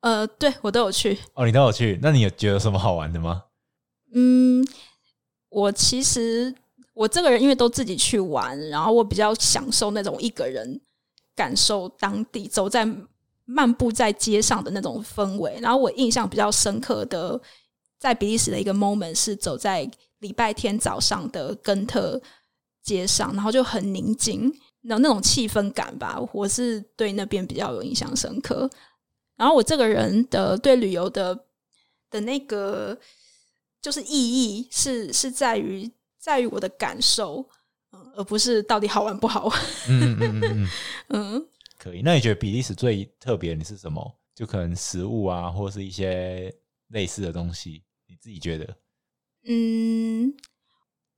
[0.00, 1.18] 呃，对我都有去。
[1.34, 1.98] 哦，你都有去？
[2.02, 3.44] 那你有觉得什么好玩的吗？
[4.12, 4.66] 嗯，
[5.48, 6.54] 我其实
[6.94, 10.80] 我这个人因为都自己去玩，然后我比较享受那种一个人
[11.36, 12.84] 感受当地，走在
[13.44, 15.58] 漫步在街上的那种氛围。
[15.60, 17.40] 然后我印象比较深刻的，
[17.98, 19.88] 在比利时的一个 moment 是走在
[20.18, 22.20] 礼拜天早上的根特。
[22.84, 26.20] 街上，然后就很宁静，有那种气氛感吧。
[26.32, 28.70] 我是对那边比较有印象深刻。
[29.36, 31.46] 然后我这个人的对旅游的
[32.10, 32.96] 的那个
[33.80, 37.48] 就是意义是是在于在于我的感受，
[38.14, 39.60] 而不是到底好玩不好玩。
[39.88, 40.68] 嗯嗯嗯嗯，
[41.34, 41.46] 嗯，
[41.78, 42.02] 可以。
[42.02, 44.16] 那你觉得比利时最特别的是什么？
[44.34, 46.54] 就可能食物啊，或是一些
[46.88, 48.76] 类似的东西，你自己觉得？
[49.46, 50.32] 嗯，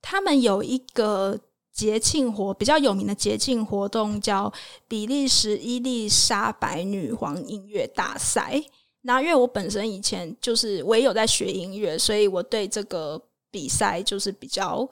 [0.01, 1.39] 他们有一个。
[1.75, 4.51] 节庆活比较有名的节庆活动叫
[4.87, 8.63] 比利时伊丽莎白女皇音乐大赛。
[9.01, 13.21] 那因为我本身以前就是我也有在学音乐，所以我对这个
[13.51, 14.89] 比赛就是比较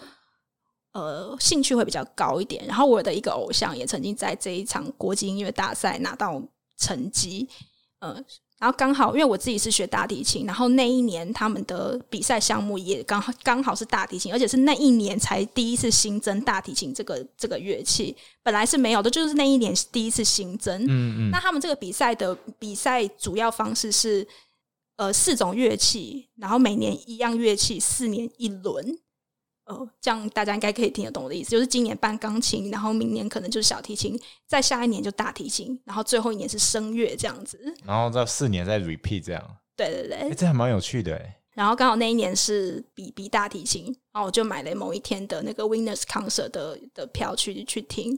[0.92, 2.64] 呃兴趣会比较高一点。
[2.68, 6.40] 然后我的一个偶像也曾经在这一场国际音乐大赛拿到
[6.78, 7.50] 成绩，
[8.00, 8.24] 呃。
[8.64, 20.82] 然后刚好，因为我自己是学大提琴，然后那一年他们的比赛项目也刚好刚好是大提琴，而且是那一年才第一次新增大提琴这个这个乐器，本来是没有的，就是那一年第一次新增。
[20.86, 21.30] 嗯嗯。
[21.30, 24.26] 那他们这个比赛的比赛主要方式是，
[24.96, 28.98] 呃，四种乐器，然后每年一样乐器，四年一轮。
[29.74, 37.60] 哦，这样大家应该可以听得懂我的意思，就是今年办钢琴，然后明年可能就是小提琴，再下一年就大提琴，然后最后一年是声乐这样子。
[37.84, 39.58] 然后到四年再 repeat 这样。
[39.76, 41.40] 对对对，欸、这还蛮有趣的哎。
[41.54, 48.18] 然后刚好那一年是比比大提琴，然后我就买了某一天的那个 Winners Concert 的的票去去听。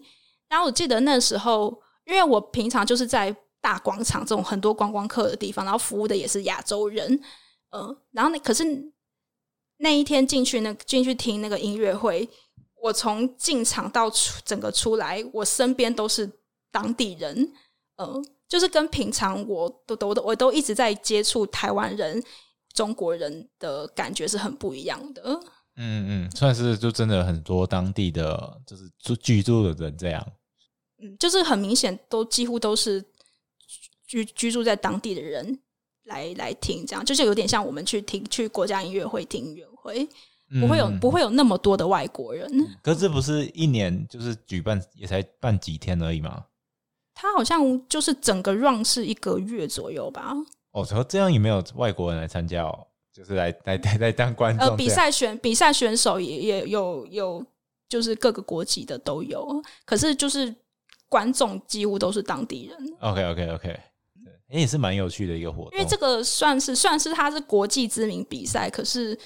[0.50, 7.14] 然后我记得那时候，因为我平常就是在大广场这种很多观光客的地方，然后服务的也是亚洲人，
[7.72, 8.94] 嗯、呃，然后那可是。
[9.78, 12.28] 那一天进去那进去听那个音乐会，
[12.82, 16.32] 我从进场到出整个出来，我身边都是
[16.72, 17.52] 当地人，
[17.98, 22.24] 呃，就是跟平常我都都我都一直在接触台湾人、
[22.74, 25.40] 中国人的感觉是很不一样的。
[25.78, 30.26] 嗯嗯，算是就真的很多当地的就是住居住的人这样。
[31.02, 33.04] 嗯，就是很明显都几乎都是
[34.08, 35.60] 居居住在当地的人。
[36.06, 40.08] 来来听，这样就是有点像我们去听去国家音乐会听音乐会，
[40.62, 42.48] 不会有不会有那么多的外国人。
[42.52, 46.46] 嗯、可是这不是一年就是举办也才办几天而已吗？
[47.14, 50.34] 他好像就是整个 run 是一个月左右吧。
[50.72, 54.68] 哦，然后这样也没有外国人来参加哦，就是来来来来当观众。
[54.68, 57.46] 呃，比赛选比赛选手也也有有，
[57.88, 60.54] 就是各个国籍的都有，可是就是
[61.08, 62.78] 观众几乎都是当地人。
[63.00, 63.80] OK OK OK。
[64.60, 69.18] 也是蛮有趣的一个活动，因为这个算是算是它是国际知名比赛，可是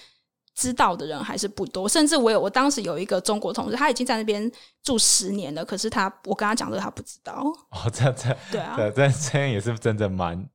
[0.56, 1.88] 知道的人还是不多。
[1.88, 4.52] 甚至我有我当时有一个中国同事，他已经在那边
[4.84, 7.46] 住十年了，可是他我跟他讲的他不知道。
[7.72, 10.50] 哦，这样这样， 对啊，这这样也是真的蛮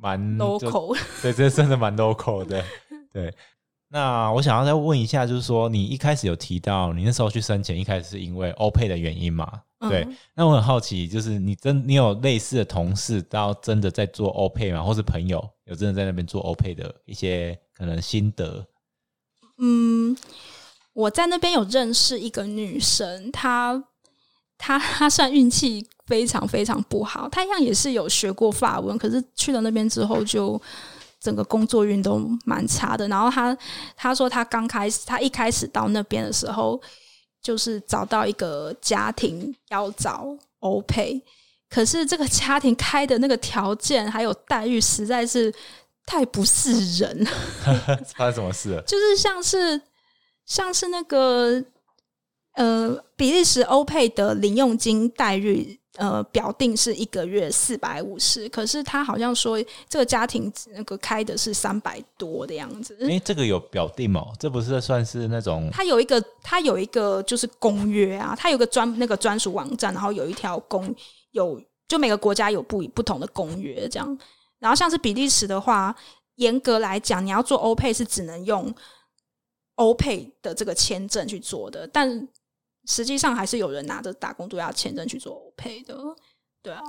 [0.00, 2.64] 蛮 local， 对，这真的蛮 local 的。
[3.12, 3.34] 对，
[3.88, 9.62] 那我想要再问一下，就是说你一开始有提到你那时候去申请，一开始是因为欧佩的原因嘛？
[9.80, 10.04] 对，
[10.34, 14.82] 那我很好奇，就是你真你有类似的同事，到真的在做欧配吗？
[14.82, 18.66] 或是朋友有真的在那边做欧配的一些可能心得？
[19.58, 20.16] 嗯，
[20.94, 23.84] 我在那边有认识一个女生，她
[24.58, 30.60] 她她算运气非常非常不好，她一样也是有学过法文，可是去了那边之后，就
[31.20, 33.06] 整个工作运都蛮差的。
[33.06, 33.56] 然后她
[33.96, 36.80] 她说，她刚开始，她一开始到那边的时候。
[37.42, 41.20] 就是找到一个家庭要找欧佩，
[41.68, 45.52] 可是这个家庭开的那个条件还有待遇实在是
[46.04, 47.26] 太不是人。
[48.16, 48.82] 发生什么事了？
[48.82, 49.80] 就是像是
[50.44, 51.64] 像是那个
[52.54, 55.77] 呃比利时欧佩的零用金待遇。
[55.98, 62.96] 呃，表定是一个月四百五十，可是他好像说这个家庭那个开的是三百多的样子。
[63.10, 64.24] 哎，这个有表定吗？
[64.38, 65.68] 这不是算是那种？
[65.72, 70.94] 他有一个，他有一个就是公约啊，他有个专那个专属网站，然后有一条公
[71.32, 74.18] 有，就每个国家有不不同的公约这样。
[74.60, 75.92] 然后像是比利时的话，
[76.36, 78.72] 严格来讲，你要做欧配是只能用
[79.74, 82.28] 欧佩的这个签证去做的，但。
[82.88, 85.94] 实际上还是有人拿着打工度假签证去做欧配的，
[86.62, 86.82] 对啊。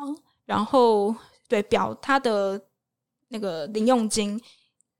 [0.45, 1.14] 然后
[1.47, 2.60] 对表他的
[3.28, 4.41] 那个零用金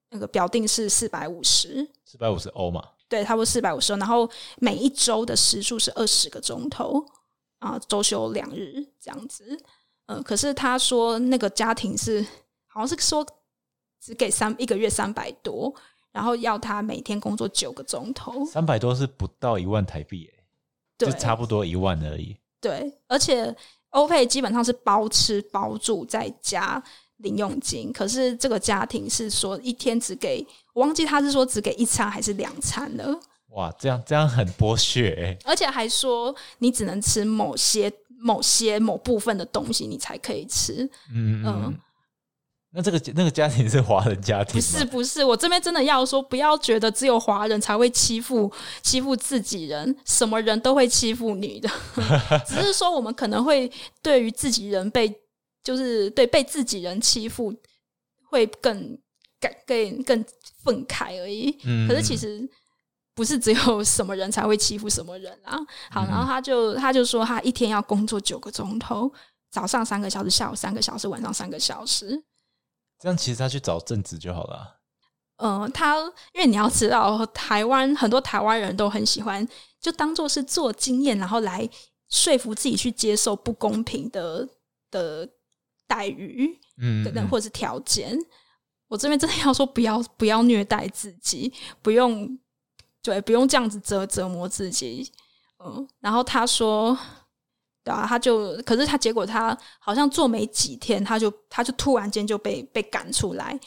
[0.10, 2.84] 那个表定是四百五十，四百五十欧嘛？
[3.08, 3.98] 对，差不多四百五十欧。
[3.98, 7.04] 然后每一周的时数是二十个钟头
[7.60, 9.58] 啊，周休两日这样子。
[10.08, 12.22] 嗯、呃，可是他说那个家庭是
[12.68, 13.26] 好像是说
[14.02, 15.74] 只给三一个月三百多，
[16.12, 20.39] 然后要他每天工作九个钟头，三百多是不到一万台币耶。
[21.08, 22.36] 就差不多一万而已。
[22.62, 23.56] 对，而且
[23.92, 26.82] 欧佩基本上是包吃包住再加
[27.18, 33.20] 零用金，可是这个家庭是说一天只给，我忘记他是说只给一餐还是两餐了。
[33.50, 35.38] 哇，这样这样很剥削欸。
[35.46, 40.84] 而且还说你只能吃某些某些某部分的东西，你才可以吃。
[41.14, 41.64] 嗯嗯。
[41.66, 41.80] 嗯
[42.72, 44.56] 那这个那个家庭是华人家庭？
[44.56, 48.52] 不是不是，我这边真的要说，不要觉得只有华人才会欺负
[48.84, 51.68] 欺负自己人，什么人都会欺负你的，
[52.46, 53.72] 只是说我们可能会
[54.04, 55.12] 对于自己人被
[55.64, 57.52] 就是对被自己人欺负
[58.30, 58.96] 会更
[59.40, 60.26] 感更更
[60.64, 61.58] 愤慨而已。
[61.64, 62.48] 嗯，可是其实
[63.16, 65.58] 不是只有什么人才会欺负什么人啊。
[65.90, 69.12] 好，然后他就他就说他一天要工作九个钟头，
[69.50, 72.24] 早上三个小时，下午三个小时，晚上三个小时。
[73.00, 74.76] 这样其实他去找正职就好了啊。
[75.38, 75.98] 嗯、呃，他
[76.34, 79.48] 因为你要知道，台湾很多台湾人都很喜欢，
[79.80, 81.68] 就当做是做经验，然后来
[82.10, 84.48] 说服自己去接受不公平的
[84.92, 85.30] 的
[85.88, 88.18] 待遇，嗯，等等或者是条件。
[88.90, 92.38] 我这边真的要说，不要不要虐待自己，不用
[93.02, 95.10] 对，不用这样子折折磨自己。
[95.64, 96.98] 嗯，然后他说。
[97.90, 103.60] 啊，他就，可是他结果他好像做没几天，他就他就突然间就被被赶出来，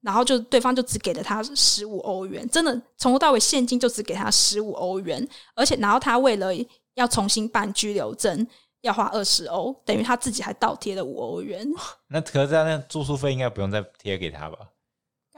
[0.00, 6.50] 然后就对方就只给了他十五欧元，真的从头到尾现金就只给他十五欧元，而且然后他为了
[6.94, 8.46] 要重新办居留证
[8.82, 11.66] 要花二十欧，等于他自己还倒贴了五欧元。
[12.08, 14.58] 那可是这样，那住宿费应该不用再贴给他吧？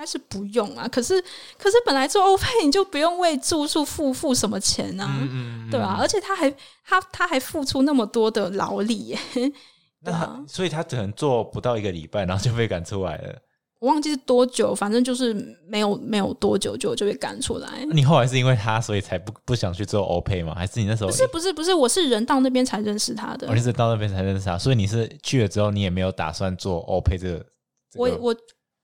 [0.00, 1.20] 应该是不用啊，可是
[1.58, 6.50] 可是本来做欧配你就不用为住宿付付什么钱啊，嗯嗯嗯对啊，而且他还
[6.82, 9.18] 他他还付出那么多的劳力耶，
[10.00, 13.42] 那他、啊、所以他只能做不到一个礼拜，然后就被赶出来了。
[13.78, 15.34] 我忘记是多久，反正就是
[15.68, 17.84] 没有没有多久就就被赶出来。
[17.90, 20.54] 你后来是因为他所以才不不想去做欧配吗？
[20.54, 23.46] 还是你那时候不是不是不是，我是人到那边才认识他的。
[23.48, 27.46] 我、哦、是到那边才认识他，所以你是去了之后你也没有打算做欧配这个？
[27.90, 28.36] 这个、我我。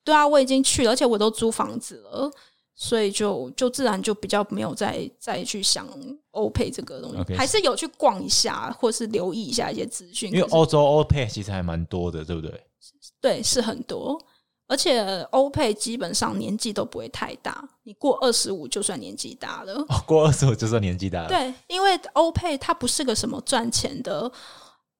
[0.07, 2.30] 对啊，我已经去了，而且我都租房子了，
[2.76, 5.84] 所以就就自然就比较没有再再去想
[6.30, 7.36] 欧配这个东西，Okay.
[7.36, 10.30] 还是有去逛一下，或是留意一下一些资讯。
[10.32, 12.62] 因为欧洲欧配其实还蛮多的，对不对？
[13.20, 14.16] 对，是很多，
[14.68, 15.02] 而且
[15.32, 19.74] 欧配基本上年纪都不会太大，你过二十五就算年纪大了。
[19.88, 21.28] 哦，过二十五就算年纪大了。
[21.28, 24.30] 对，因为欧配它不是个什么赚钱的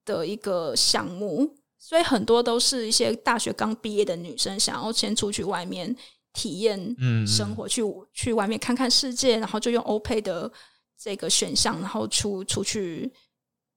[0.04, 1.48] 的一个项目。
[1.89, 5.95] 所以很多都是一些大学刚毕业的女生，想要先出去外面
[6.32, 6.76] 体验
[7.24, 7.82] 生活，嗯、去
[8.12, 10.51] 去外面看看世界，然后就用欧佩的
[10.99, 13.09] 这个选项，然后出出去，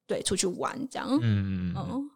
[0.08, 1.08] 对，出去玩这样。
[1.22, 2.10] 嗯嗯。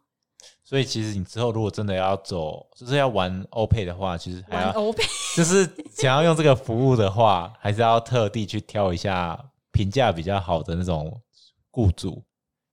[0.64, 5.04] 所以其实你之后如果真的要走，就是要玩欧佩的话，其实还要欧佩，
[5.38, 9.40] 就是想要用这个服务的话，还是要特地去挑一下
[9.72, 11.22] 评价比较好的那种
[11.70, 12.24] 雇主。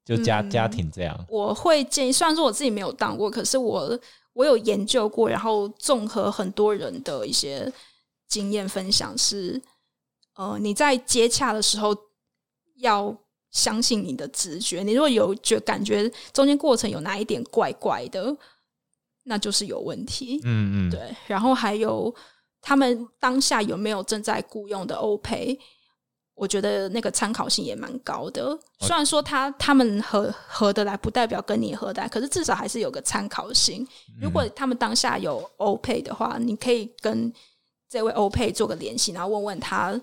[0.05, 2.13] 就家、嗯、家庭这样，我会建议。
[2.13, 3.99] 虽然说我自己没有当过，可是我
[4.33, 7.73] 我有研究过，然后综合很多人的一些
[8.27, 9.61] 经验分享是，
[10.37, 11.97] 呃，你在接洽的时候
[12.77, 13.17] 要
[13.51, 14.83] 相信你的直觉。
[14.83, 18.37] 你如果有觉感觉中间过程有哪一点怪怪的，
[19.25, 20.41] 那就是有问题。
[20.45, 21.15] 嗯嗯，对。
[21.27, 22.13] 然后还有
[22.61, 25.59] 他们当下有没有正在雇佣的欧配？
[26.41, 33.87] 我觉得那个参考性也蛮高的，虽然说他他们合合得来，不代表跟你合得来，可是至少还是有个参考性。
[34.19, 37.31] 如果他们当下有欧配的话，你可以跟
[37.91, 40.01] 这位欧配做个联系，然后问问他，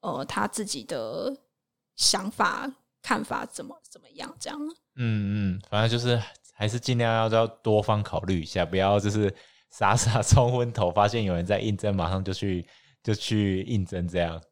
[0.00, 1.32] 呃，他自己的
[1.94, 2.68] 想法、
[3.00, 4.58] 看法怎么怎么样，这样。
[4.96, 6.20] 嗯嗯，反正就是
[6.52, 9.32] 还是尽量要要多方考虑一下，不要就是
[9.70, 12.66] 傻傻 冲昏头，发现有人在应征，马上就去
[13.00, 14.42] 就去应征这样。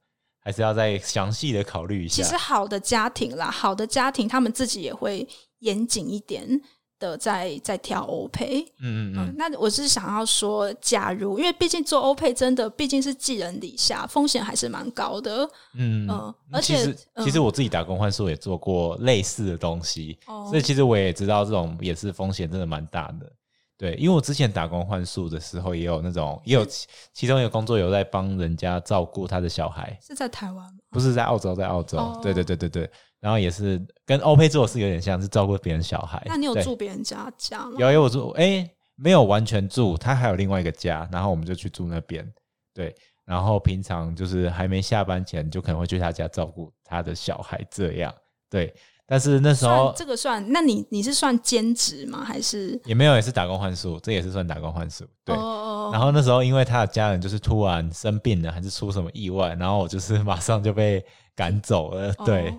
[0.50, 2.20] 还是要再详细的考虑一下。
[2.20, 5.26] 其实好的家庭啦，好的家庭他们自己也会
[5.60, 6.60] 严谨一点
[6.98, 8.60] 的在，在在挑欧配。
[8.80, 9.34] 嗯嗯嗯。
[9.38, 15.48] 那我是想要说，假如因为毕竟做欧配真的毕竟是寄人篱下，风险还是蛮高的。
[15.74, 16.34] 嗯嗯。
[16.50, 23.32] 而且其实，嗯、其实我自己打工换宿也做过类似的东西，哦、所以其实我也知道这种也是风险真的蛮大的。
[23.80, 30.80] 对，因为我之前打工换宿的时候，也有那种，也有其其中一个工作有在帮人家照顾他的小孩，是在台湾吗？
[30.90, 31.96] 不是在澳洲，在澳洲。
[31.96, 32.22] Oh.
[32.22, 36.22] 对对对对对，然后也是跟欧佩做的事有点像，是照顾别人小孩。
[36.26, 37.72] 那你有住别人家家吗？
[37.78, 42.30] 有有我住，哎，没有完全住，他还有另外一个家，然后我们就去住那边。
[42.74, 48.14] 对，然后平常就是还没下班前，就可能会去他家照顾他的小孩，这样。
[48.50, 48.74] 对。
[49.10, 52.22] 但是那时候这个算，那你你是算兼职吗？
[52.22, 55.04] 还是也没有，也是打工换宿，这也是算打工换宿。
[55.24, 55.34] 对。
[55.34, 55.92] Oh.
[55.92, 61.04] 然后那时候因为他的家人就是突然生病了，还是出什么意外，然后我就是马上就被
[61.34, 62.12] 赶走了。
[62.24, 62.50] 对。
[62.50, 62.58] Oh.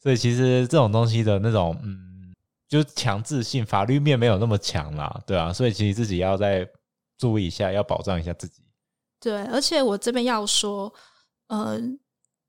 [0.00, 2.34] 所以其实这种东西的那种，嗯，
[2.68, 5.52] 就强制性法律面没有那么强啦，对啊。
[5.52, 6.68] 所以其实自己要再
[7.16, 8.64] 注意一下，要保障一下自己。
[9.20, 10.92] 对，而且我这边要说，
[11.46, 11.80] 呃，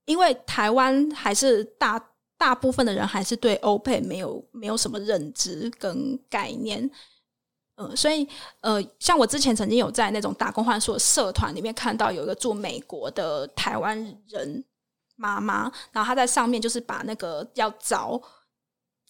[0.06, 2.04] 因为台湾还是大。
[2.44, 6.92] 大部分的人还是对欧佩没有没有什么认知跟概念，
[7.78, 8.28] 嗯，所以
[8.60, 14.62] 呃，像我之前曾经有在那种打工换宿社团里面看到有一个住美国的台湾人
[15.16, 18.22] 妈妈，然后她在上面就是把那个要找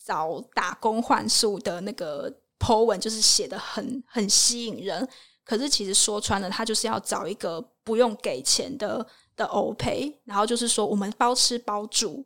[0.06, 5.10] 找打工换宿的那个 po 文，就是写的很很吸引人，
[5.44, 9.04] 可是其实说穿了，她就是要找一个不用给钱的
[9.36, 12.24] 的欧佩，然后就是说我们包吃包住。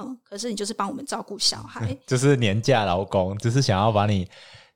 [0.00, 4.26] 嗯，可是你就是帮我们照顾小孩， 就是年假劳工，就是想要把你，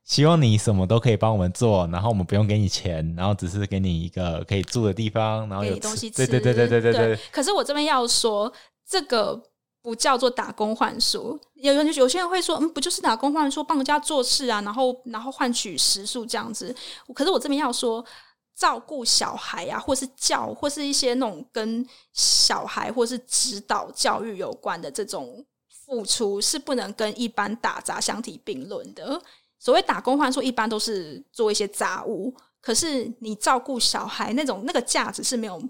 [0.04, 6.16] 希望你什么都可以帮我们做，然后我们不用给你钱，然后只是给你一个可以住的地方，然后有东西吃。
[6.16, 7.18] 对对对对对对对。
[7.32, 8.52] 可是我这边要说，
[8.88, 9.42] 这个
[9.82, 11.38] 不叫做打工换宿。
[11.54, 16.74] 有人有些人会说，嗯，不就是打工换宿，帮人家做事啊，然后然后换取食宿这样子。
[17.14, 18.04] 可是我这边要说。
[18.56, 29.20] 照顾小孩啊，或是教，或是一些那种跟小孩或是指导教育有关的这种付出，是不能跟一般打杂相提并论的。
[29.58, 35.60] 所谓打工换宿，一般都是做一些杂物，可是你照顾小孩那种那个价值是没有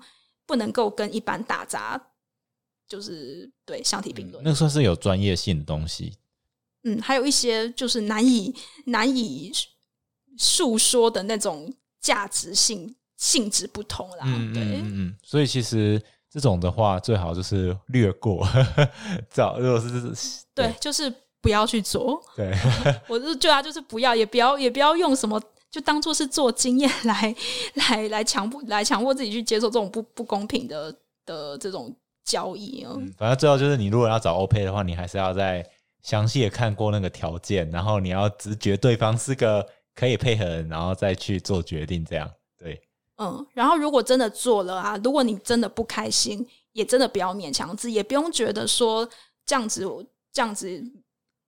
[0.44, 2.08] 不能够跟一般打杂
[2.86, 4.44] 就是对相提并论。
[4.44, 6.18] 那算是有专业性的东西。
[6.82, 8.54] 嗯，还有一些就是难以
[8.84, 9.50] 难以
[10.36, 11.74] 诉说的那种。
[12.04, 15.98] 价值性性质不同啦，嗯对嗯嗯，所以其实
[16.30, 18.46] 这种的话，最好就是略过，
[19.32, 19.88] 找如果是
[20.54, 22.22] 对，对，就是不要去做。
[22.36, 22.52] 对，
[23.08, 25.40] 我是对啊就是不要，也不要，也不要用什么，
[25.70, 27.34] 就当做是做经验来
[27.88, 30.94] 来来强迫来强迫自己去接受这种不不公平的
[31.24, 33.10] 的这种交易哦、嗯。
[33.16, 35.66] 反正最后就是，你如果要找欧配的话，你还是要再
[36.02, 39.66] 详细的看过那个条件，然后你要直觉对方是个。
[39.94, 42.80] 可以配合，然后再去做决定，这样对。
[43.16, 49.08] 嗯，然后如果真的做了啊，如果你真的不开心，也真的不要勉强自己，也不用觉得说
[49.46, 49.86] 这样子，
[50.32, 50.82] 这样子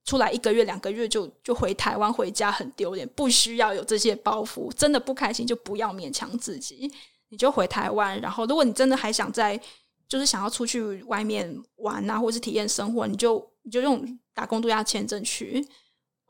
[0.04, 4.72] 出来一个月、两个月就就回台湾回家很丢脸，不需要有这些包袱。
[4.74, 6.88] 真的不开心就不要勉强自己，
[7.30, 8.20] 你就回台湾。
[8.20, 9.60] 然后，如果你真的还想在，
[10.06, 15.66] 就是想要出去外面玩啊，或是体验生活，你就你就用打工度假签证去。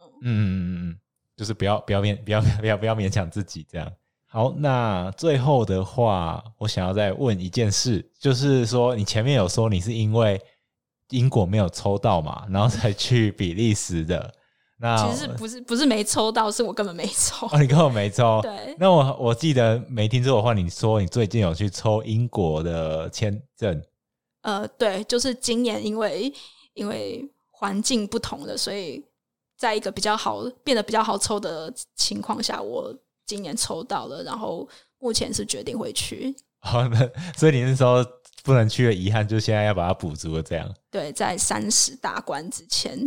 [0.01, 0.99] 嗯嗯嗯嗯。
[1.37, 3.93] 就是不要不要勉不要不要不要勉强自己这样。
[4.29, 10.41] 好，那最后的话，我想要再问一件事，就是说你前面有说你是因为
[11.11, 14.35] 英国没有抽到嘛，然后才去比利时的。
[14.79, 17.47] 那其实不是不是没抽到，是我根本没抽。
[17.47, 18.41] 哦，你根本没抽。
[18.43, 18.75] 对。
[18.79, 23.83] 那我我记得没听错的话，你说你最近有去抽英国的签证。
[24.43, 26.33] 呃，对，就是今年因为
[26.75, 29.05] 因为环境不同了，所以。
[29.57, 32.95] 在一个比较好变得比较好抽的情况下，我
[33.25, 36.35] 今年抽到了，然后目前是决定会去。
[36.61, 38.05] 好的，所以你那时候
[38.43, 40.43] 不能去的遗憾，就现在要把它补足了。
[40.43, 42.99] 这样对，在三十大关之前，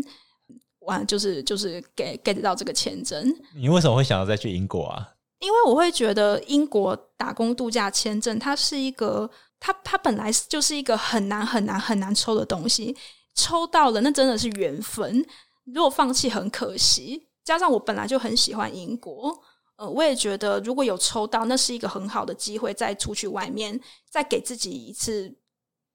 [0.80, 3.36] 完就是就是 get get 到这个签证。
[3.56, 5.16] 你为什么会想要再去英国啊？
[5.39, 9.30] 因为我会觉得英国打工度假签证，它是一个，
[9.60, 12.95] 它它本来就是一个很难很难很难抽的东西，
[13.36, 15.26] 抽到了那真的是缘分。
[15.74, 17.28] 如果放弃很可惜。
[17.42, 19.36] 加上我本来就很喜欢英国，
[19.76, 25.36] 呃，我也觉得如果有抽到，那是一个很好的机会，再出去外面，再给自己一次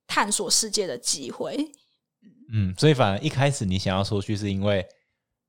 [0.04, 1.70] 探索世界的机会。
[2.52, 4.84] 嗯，所以反而一开始你想要出去，是因为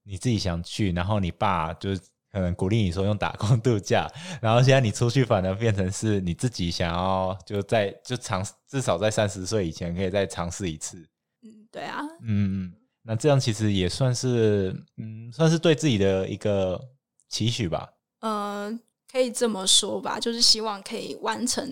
[0.04, 2.02] 你自己想去，然后你爸就是
[2.32, 4.08] 可能鼓励你说用打工度假，
[4.40, 10.98] 然后现在你出去，反而变成是你自己想要就在就尝至少在三十岁以前可以再尝试一次。
[11.42, 12.72] 嗯，对啊，嗯。
[13.08, 16.82] 那这样其实也算是，嗯，算是对自己的一个
[17.30, 17.88] 期许吧。
[18.22, 18.80] 呃，
[19.12, 21.64] 可以这么说吧，就是希望可以完成，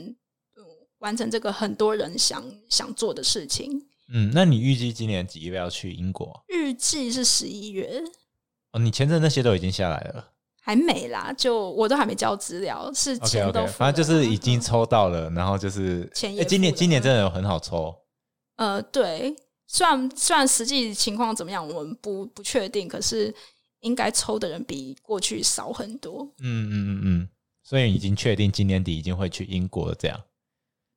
[0.55, 0.63] 嗯，
[0.99, 3.87] 完成这个很多人想想做的事情。
[4.13, 6.43] 嗯，那你预计今年几月要去英国？
[6.49, 8.03] 预计是十一月。
[8.71, 10.29] 哦，你签证那些都已经下来了？
[10.61, 17.93] 还没啦，就我都还没交资料，是钱都 okay, okay, 反正就是已经抽到了，嗯、然后就是钱也、欸、今年今年真的有很好抽。
[18.57, 19.35] 呃，对。
[19.73, 23.33] 虽然虽然实际情况怎么样，我们不不确定，可是
[23.79, 26.23] 应该抽的人比过去少很多。
[26.41, 27.29] 嗯嗯嗯嗯，
[27.63, 30.21] 所以已经确定今年底已经会去英国了，这样。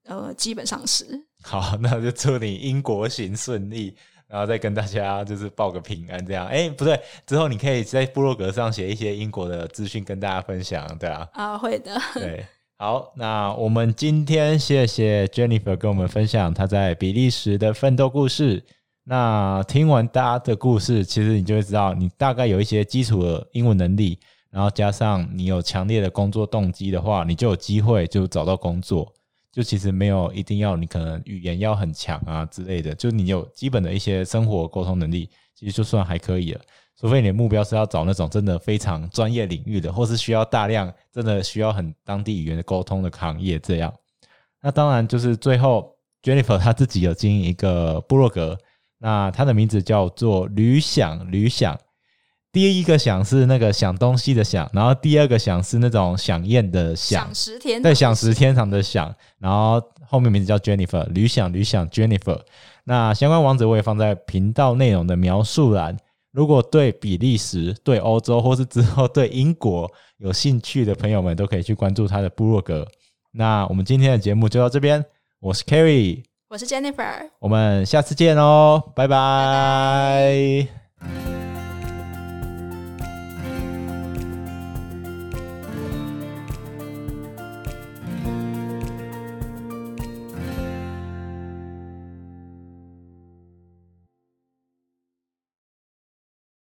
[0.04, 1.06] 呃，基本上是。
[1.42, 3.96] 好，那就祝你英国行顺利，
[4.28, 6.46] 然后再跟大家就是报个平安，这样。
[6.46, 11.26] 哎，不对，之后你可以在部落格上写一些英国的资讯跟大家分享，对啊。
[11.32, 11.98] 啊，会的。
[12.12, 12.46] 对。
[12.78, 18.62] 好，那我们今天谢谢 Jennifer 跟我们分享她在比利时的奋斗故事。
[19.04, 24.18] 那听完大家的故事，其实你就会知道，你大概有一些基础的英文能力，
[24.50, 29.10] 然后加上你有强烈的工作动机的话，你就有机会就找到工作。
[29.50, 36.60] 就其实没有一定要你可能语言要很强啊之类的，就你有基本的一些生活沟通能力，其实就算还可以了。
[36.98, 43.92] 除非你的目标是要找那种真的非常专业领域的，或是需要大量真的需要很当地语言的沟通的行业这样。
[44.62, 48.58] 那当然就是最后 Jennifer 她自己有经营一个部落格，
[48.98, 51.78] 那她的名字叫做旅想旅想。
[52.50, 59.78] 第一个想是那个想东西的想，然后第二个想是那种想宴的想，想食天堂，对，想食天堂的想，然后
[60.08, 62.40] 后面名字叫 Jennifer 旅想旅想 Jennifer。
[62.84, 65.98] 那相关网址我也放在频道内容的描述栏。
[66.36, 72.86] 如果对比利时、对欧洲，或是之后对英国有兴趣的朋友们，都可以去关注他的部落格。
[73.32, 75.02] 那我们今天的节目就到这边，
[75.40, 79.16] 我是 Kerry，我是 Jennifer，我们下次见哦，拜拜。
[81.00, 81.45] 拜拜。